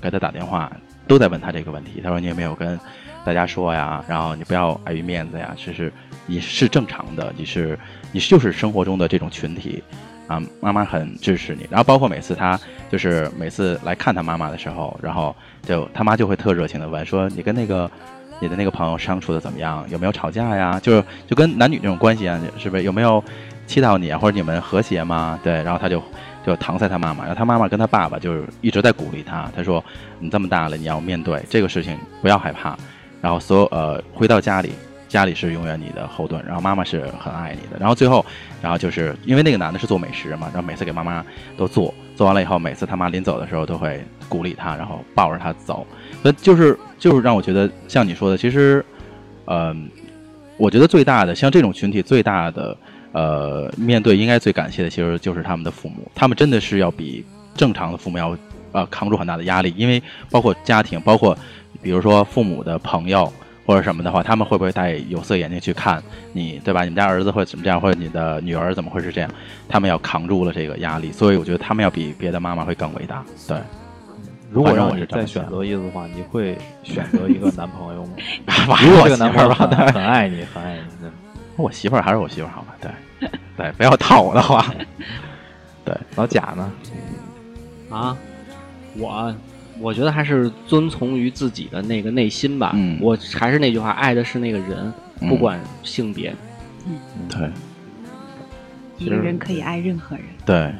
[0.00, 0.70] 给他打电话，
[1.06, 2.00] 都在问他这个问题。
[2.02, 2.78] 他说：“你有没有跟
[3.24, 4.02] 大家说呀？
[4.08, 5.54] 然后你不要碍于面子呀。
[5.56, 5.92] 其实
[6.26, 7.78] 你是正常的，你是
[8.12, 9.82] 你就是生活中的这种群体
[10.26, 10.40] 啊。
[10.60, 11.66] 妈妈很支持你。
[11.70, 12.58] 然后包括每次他
[12.90, 17.90] 就是每次来看他妈妈的时候，然后就他妈就会特热情的问说：你跟那个
[18.40, 19.84] 你的那个朋友相处的怎么样？
[19.90, 20.80] 有没有吵架呀？
[20.80, 23.22] 就是就跟男女这种关系啊，是不是有没有
[23.66, 24.18] 气到你啊？
[24.18, 25.38] 或者你们和谐吗？
[25.42, 26.02] 对，然后他就。
[26.46, 29.50] 就搪塞他妈妈，然后他妈妈跟他爸爸就是一直在鼓励他。
[29.54, 29.84] 他说
[30.18, 32.76] ：“你这么大了，你要面对这个事情，不要害怕。
[33.20, 34.72] 然后所有呃，回到家里，
[35.06, 36.42] 家里是永远你的后盾。
[36.46, 37.78] 然后妈妈是很爱你的。
[37.78, 38.24] 然后最后，
[38.62, 41.22] 然后就是因为那个男的是做美食嘛，然后每次给妈妈
[41.58, 45.86] 都做，做完了以后，每次他妈临走的时候都会鼓励他，然后抱着他走。
[46.22, 48.82] 那就是就是让我觉得像你说的，其实，
[49.44, 49.90] 嗯，
[50.56, 52.74] 我觉得最大的像这种群体最大的。
[53.12, 58.36] 呃，面对应该最感谢的其实就是他们的父母，他们真的是要比正常的父母要
[58.72, 61.36] 呃扛住很大的压力，因为包括家庭，包括
[61.82, 63.32] 比如说父母的朋友
[63.66, 66.02] 或者什么的话，他们会不会戴有色眼镜去看
[66.32, 66.82] 你，对吧？
[66.84, 69.30] 你们家儿子会怎么这样，或者你的女儿怎么会是这样？
[69.68, 73.24] 他们要扛住了这个压力，所以我觉得他们要比别的妈妈会更伟大。
[73.48, 73.56] 对，
[74.50, 78.12] 如果让我再选择一次的话， 你会选择一个男朋友吗？
[78.82, 81.08] 如果这个男朋友很很爱你，很爱你。
[81.60, 82.74] 我媳妇儿还是我媳妇儿好吧？
[82.80, 84.64] 对，对，不要套我的话。
[85.84, 86.72] 对，老贾呢？
[87.90, 88.16] 啊，
[88.96, 89.34] 我
[89.78, 92.72] 我觉得还是遵从于自己的那个内心吧。
[92.74, 96.34] 嗯，我还是那句话，爱的是那个人，不管性别。
[96.86, 96.98] 嗯，
[97.28, 97.50] 对。
[98.98, 100.24] 一个人可以爱任何人。
[100.44, 100.72] 对。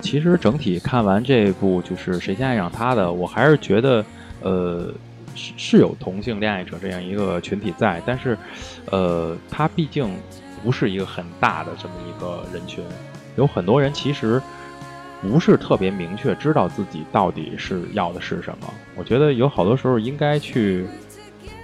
[0.00, 4.04] 其实整体看完这部就是《谁先爱上他》的，我还是觉得，
[4.40, 4.92] 呃。
[5.34, 8.36] 是是有同性恋爱者这样一个群体在，但是，
[8.90, 10.12] 呃，他毕竟
[10.62, 12.84] 不是一个很大的这么一个人群，
[13.36, 14.40] 有很多人其实
[15.22, 18.72] 不是特别明确知道自己到底是要的是什么。
[18.96, 20.86] 我觉得有好多时候应该去，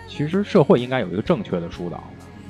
[0.09, 2.03] 其实社会应该有一个正确的疏导，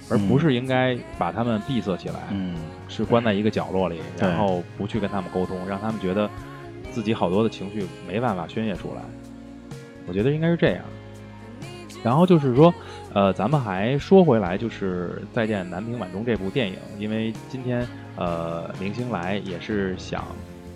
[0.08, 2.54] 而不是应该把他们闭塞起来，嗯，
[2.88, 6.28] 是关在一个角落里，然后不去跟他们沟通，让他们觉得
[6.92, 9.02] 自己好多的情绪没办法宣泄出来。
[10.06, 10.84] 我觉得应该是这样。
[12.06, 12.72] 然后就是说，
[13.12, 17.84] 呃，咱们还说回来，就是《再见南屏晚钟》这部电影，因为今天
[18.14, 20.24] 呃，明星来也是想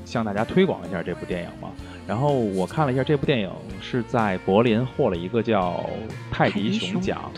[0.04, 1.68] 向大家推广一下这部电影嘛。
[2.04, 3.48] 然后我看了一下这部电影
[3.80, 5.88] 是在柏林获了一个叫
[6.32, 7.30] 泰迪熊奖，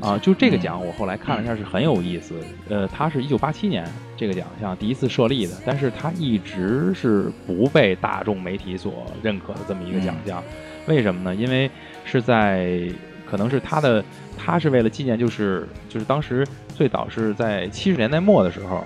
[0.00, 2.36] 啊，就这个奖我后来看了一下是很有意思。
[2.68, 3.84] 呃，它是一九八七年
[4.16, 10.40] 这个奖项第一次设立的，但是它一直是不被大众媒体所认可的这么一个奖项。
[10.86, 11.34] 为什么呢？
[11.34, 11.68] 因为
[12.04, 12.88] 是在
[13.28, 14.04] 可能是他的，
[14.36, 18.84] 他是为了纪念，就是就是当时最早是在七十年代末的时候，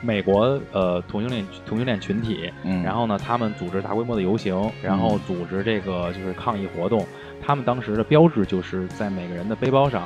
[0.00, 2.52] 美国呃同性恋同性恋群体，
[2.82, 7.06] 然后呢他们组织大规模的游行，然后组织这个就是抗议活动，
[7.42, 10.02] 他们当时的标志就是在每个人的背包上，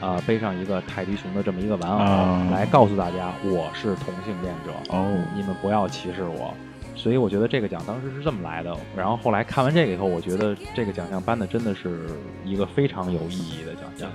[0.00, 6.52] 啊背上一个泰迪熊的这么一个玩偶，来告诉大家我是同性恋者，哦，你们不要歧视我。
[7.00, 12.06] 所以我觉得这个奖当时是这么来的，然后后来看完这个以后，我觉得这个奖项颁的真的是
[12.44, 14.10] 一个非常有意义的奖项。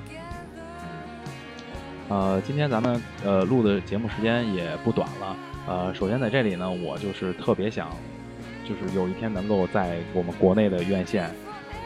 [2.09, 5.35] 呃，今天咱们呃录的节目时间也不短了，
[5.67, 7.89] 呃，首先在这里呢，我就是特别想，
[8.63, 11.31] 就是有一天能够在我们国内的院线，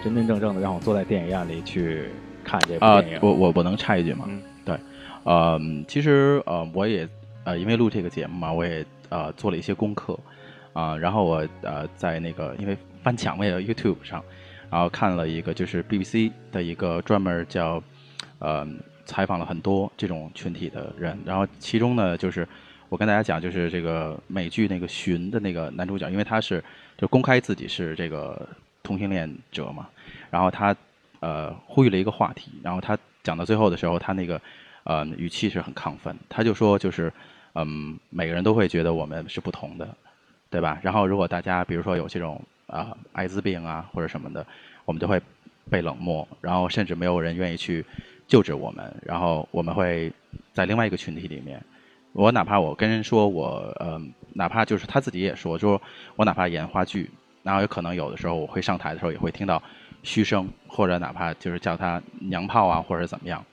[0.03, 2.09] 真真正正的让我坐在电影院里去
[2.43, 3.19] 看这部电影。
[3.21, 4.25] 我我我能插一句吗？
[4.27, 4.77] 嗯，对，
[5.23, 7.07] 呃，其实呃我也
[7.45, 10.19] 呃因为录这个节目嘛，我也呃做了一些功课。
[10.79, 14.23] 啊，然后我呃在那个因为翻墙嘛，YouTube 上，
[14.69, 17.83] 然后看了一个就是 BBC 的一个专门叫
[18.39, 18.65] 呃
[19.03, 22.47] 采访了很多这种群体的人，然后其中呢就是
[22.87, 26.63] 我跟大家讲，就是这个美剧那个《寻》的那个男主角，因为他是
[26.97, 28.47] 就公开自己是这个
[28.81, 29.85] 同性恋者嘛，
[30.29, 30.73] 然后他
[31.19, 34.39] 呃呼吁了一个话题，然后他讲到最后的时候，他那个
[34.85, 37.11] 呃语气是很亢奋，他就说就是
[37.55, 39.85] 嗯每个人都会觉得我们是不同的，
[40.49, 40.79] 对吧？
[40.81, 44.45] 然后如果大家比如说有这种啊、艾滋病啊或者什么的，
[44.85, 45.21] 我们就会
[45.69, 47.85] 被冷漠，然后甚至没有人愿意去
[48.27, 50.11] 救治我们，然后我们会
[50.53, 51.61] 在另外一个群体里面。
[52.13, 54.01] 我哪怕我跟人说我呃，
[54.33, 55.81] 哪怕就是他自己也说，就说
[56.15, 57.09] 我哪怕演话剧，
[57.43, 59.61] 然后有可能有的时候我会上台的时候也会听到
[60.01, 63.43] 嘘声，或者哪怕就是叫他娘炮啊，或者怎么样。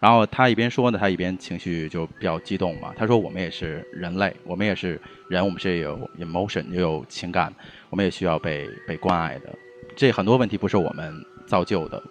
[0.00, 2.92] 然后他一边说呢，他一边情绪就比较激动嘛。
[2.96, 7.52] 他说：“我们也是人类，我们也是人，我们是有 emotion，也有情感，
[7.90, 9.52] 我们也需要被被关爱的。
[9.94, 12.02] 这很多问题不是我们造就的，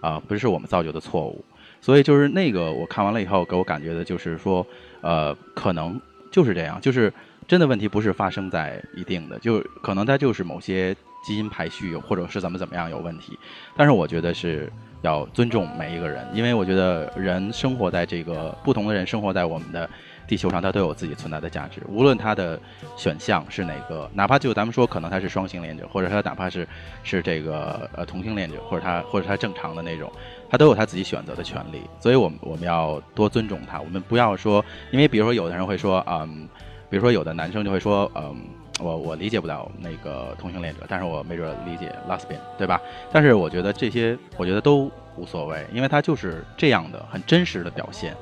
[0.00, 1.44] 啊、不是我们造就的错误。
[1.80, 4.66] 所以就是那个我看完了以后，给我感觉的就是说，
[5.02, 7.12] 呃，可能就是这样，就是
[7.46, 13.38] 真的问题不是发生在一定的，就可能它就是某些基因排序或者是怎么怎么样有问题。
[13.76, 14.72] 但是我觉得是
[15.06, 19.88] 要尊重每一个人，因为我觉得人生活在这个不同的人生活在我们的
[20.26, 22.60] 地球上，他都有自己存在的价值，无论他的
[22.96, 26.66] 选项是哪个，哪怕就咱们说可能他是双性恋者，或者他哪怕是
[27.04, 30.10] 是这个呃同性恋者，或者他或者他正常的那种，
[30.50, 36.48] 他都有他自己选择的权利，所以我们我们要多尊重他，我们不要说，因为比如说有的人会说，嗯，
[36.90, 38.36] 比如说有的男生就会说，嗯。
[38.78, 42.80] 我我理解不了那个同性恋者，但是我没准理解 lesbian，对吧？
[43.10, 48.14] 但是我觉得这些，我觉得都无所谓，因为它就是这样的很真实的表现。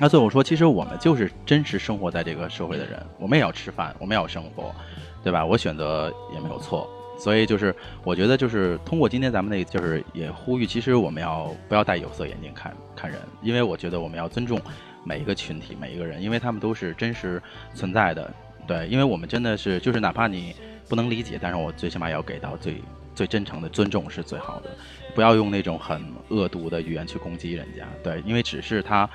[0.00, 4.74] 那所以我说，其实我们就是真实生活在这个社会的人，我们也要吃饭，我们也要生活，
[5.22, 5.44] 对吧？
[5.44, 6.88] 我选择也没有错。
[7.18, 14.58] 所以就是，我觉得就是通过今天咱们那，就是也呼吁，其实我们要不要戴有色眼镜看看人，因为我觉得我们要尊重
[15.04, 17.40] 每一个群体、每一个人，因为他们都是真实
[17.74, 18.32] 存在的。
[18.66, 20.54] 对，因为我们真的是，就是哪怕你
[20.88, 22.82] 不能理解，但是我最起码要给到最
[23.14, 24.70] 最真诚的尊重是最好的，
[25.14, 27.86] 不要用那种很恶毒的语言去攻击人家。
[28.02, 29.08] 对，因为只是他，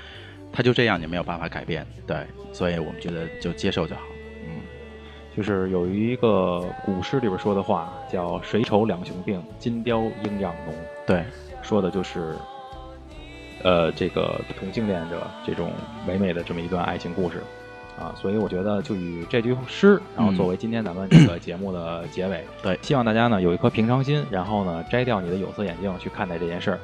[0.51, 1.85] 他就这样，你没有办法改变。
[2.05, 4.01] 对，所以我们觉得就接受就好。
[4.45, 4.61] 嗯，
[5.35, 10.75] 就是有一个古诗里边说的话，叫“水丑两雄并，金雕鹰样浓”。
[11.07, 11.23] 对，
[11.61, 12.35] 说的就是，
[13.63, 15.71] 呃，这个同性恋者这种
[16.05, 17.41] 美美的这么一段爱情故事
[17.99, 22.43] 啊，所以我觉得就以这句诗，然后作为今天咱们这个节目的结尾。
[22.61, 26.79] 对希望大家呢有一颗平常心，然后呢摘掉你的有色眼镜去看待这件事儿，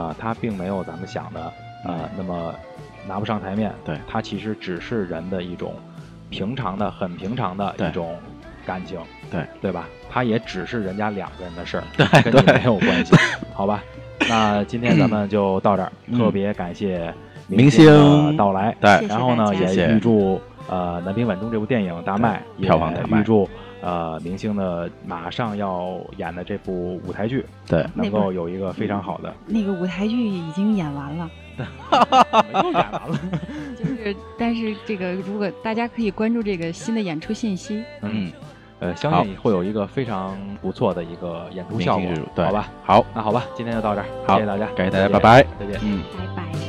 [0.00, 1.40] 啊，它并没有咱们想的
[1.84, 2.54] 啊那么
[3.06, 3.72] 拿不上台面。
[3.84, 5.74] 对它其实只是人的一种
[6.30, 8.16] 平常的、很平常的一种
[8.64, 8.98] 感情。
[9.30, 9.88] 对对吧？
[10.08, 13.14] 它也只是人家两个人的事儿，跟你没有关系，
[13.52, 13.82] 好吧？
[14.28, 17.12] 那今天咱们就到这儿，嗯特别感谢
[17.48, 18.74] 明星到来。
[18.80, 23.48] 对然后呢，也预祝呃《南屏晚钟》这部电影大卖，票房大卖预祝
[23.82, 31.30] 呃明星的马上要演的这部舞台剧对，能够有一个非常好的，那个舞台剧已经演完了，
[32.64, 33.18] 又演完了。
[33.78, 38.32] 就是但是这个如果大家可以关注这个新的演出信息，嗯，
[38.80, 42.68] 呃，相信会有一个非常不错的一个演出效果好吧？
[42.82, 45.80] 好，那好吧，今天就到这儿，好谢谢大家，感谢大家拜拜再见。
[45.84, 46.02] 嗯。
[46.18, 46.65] 拜拜。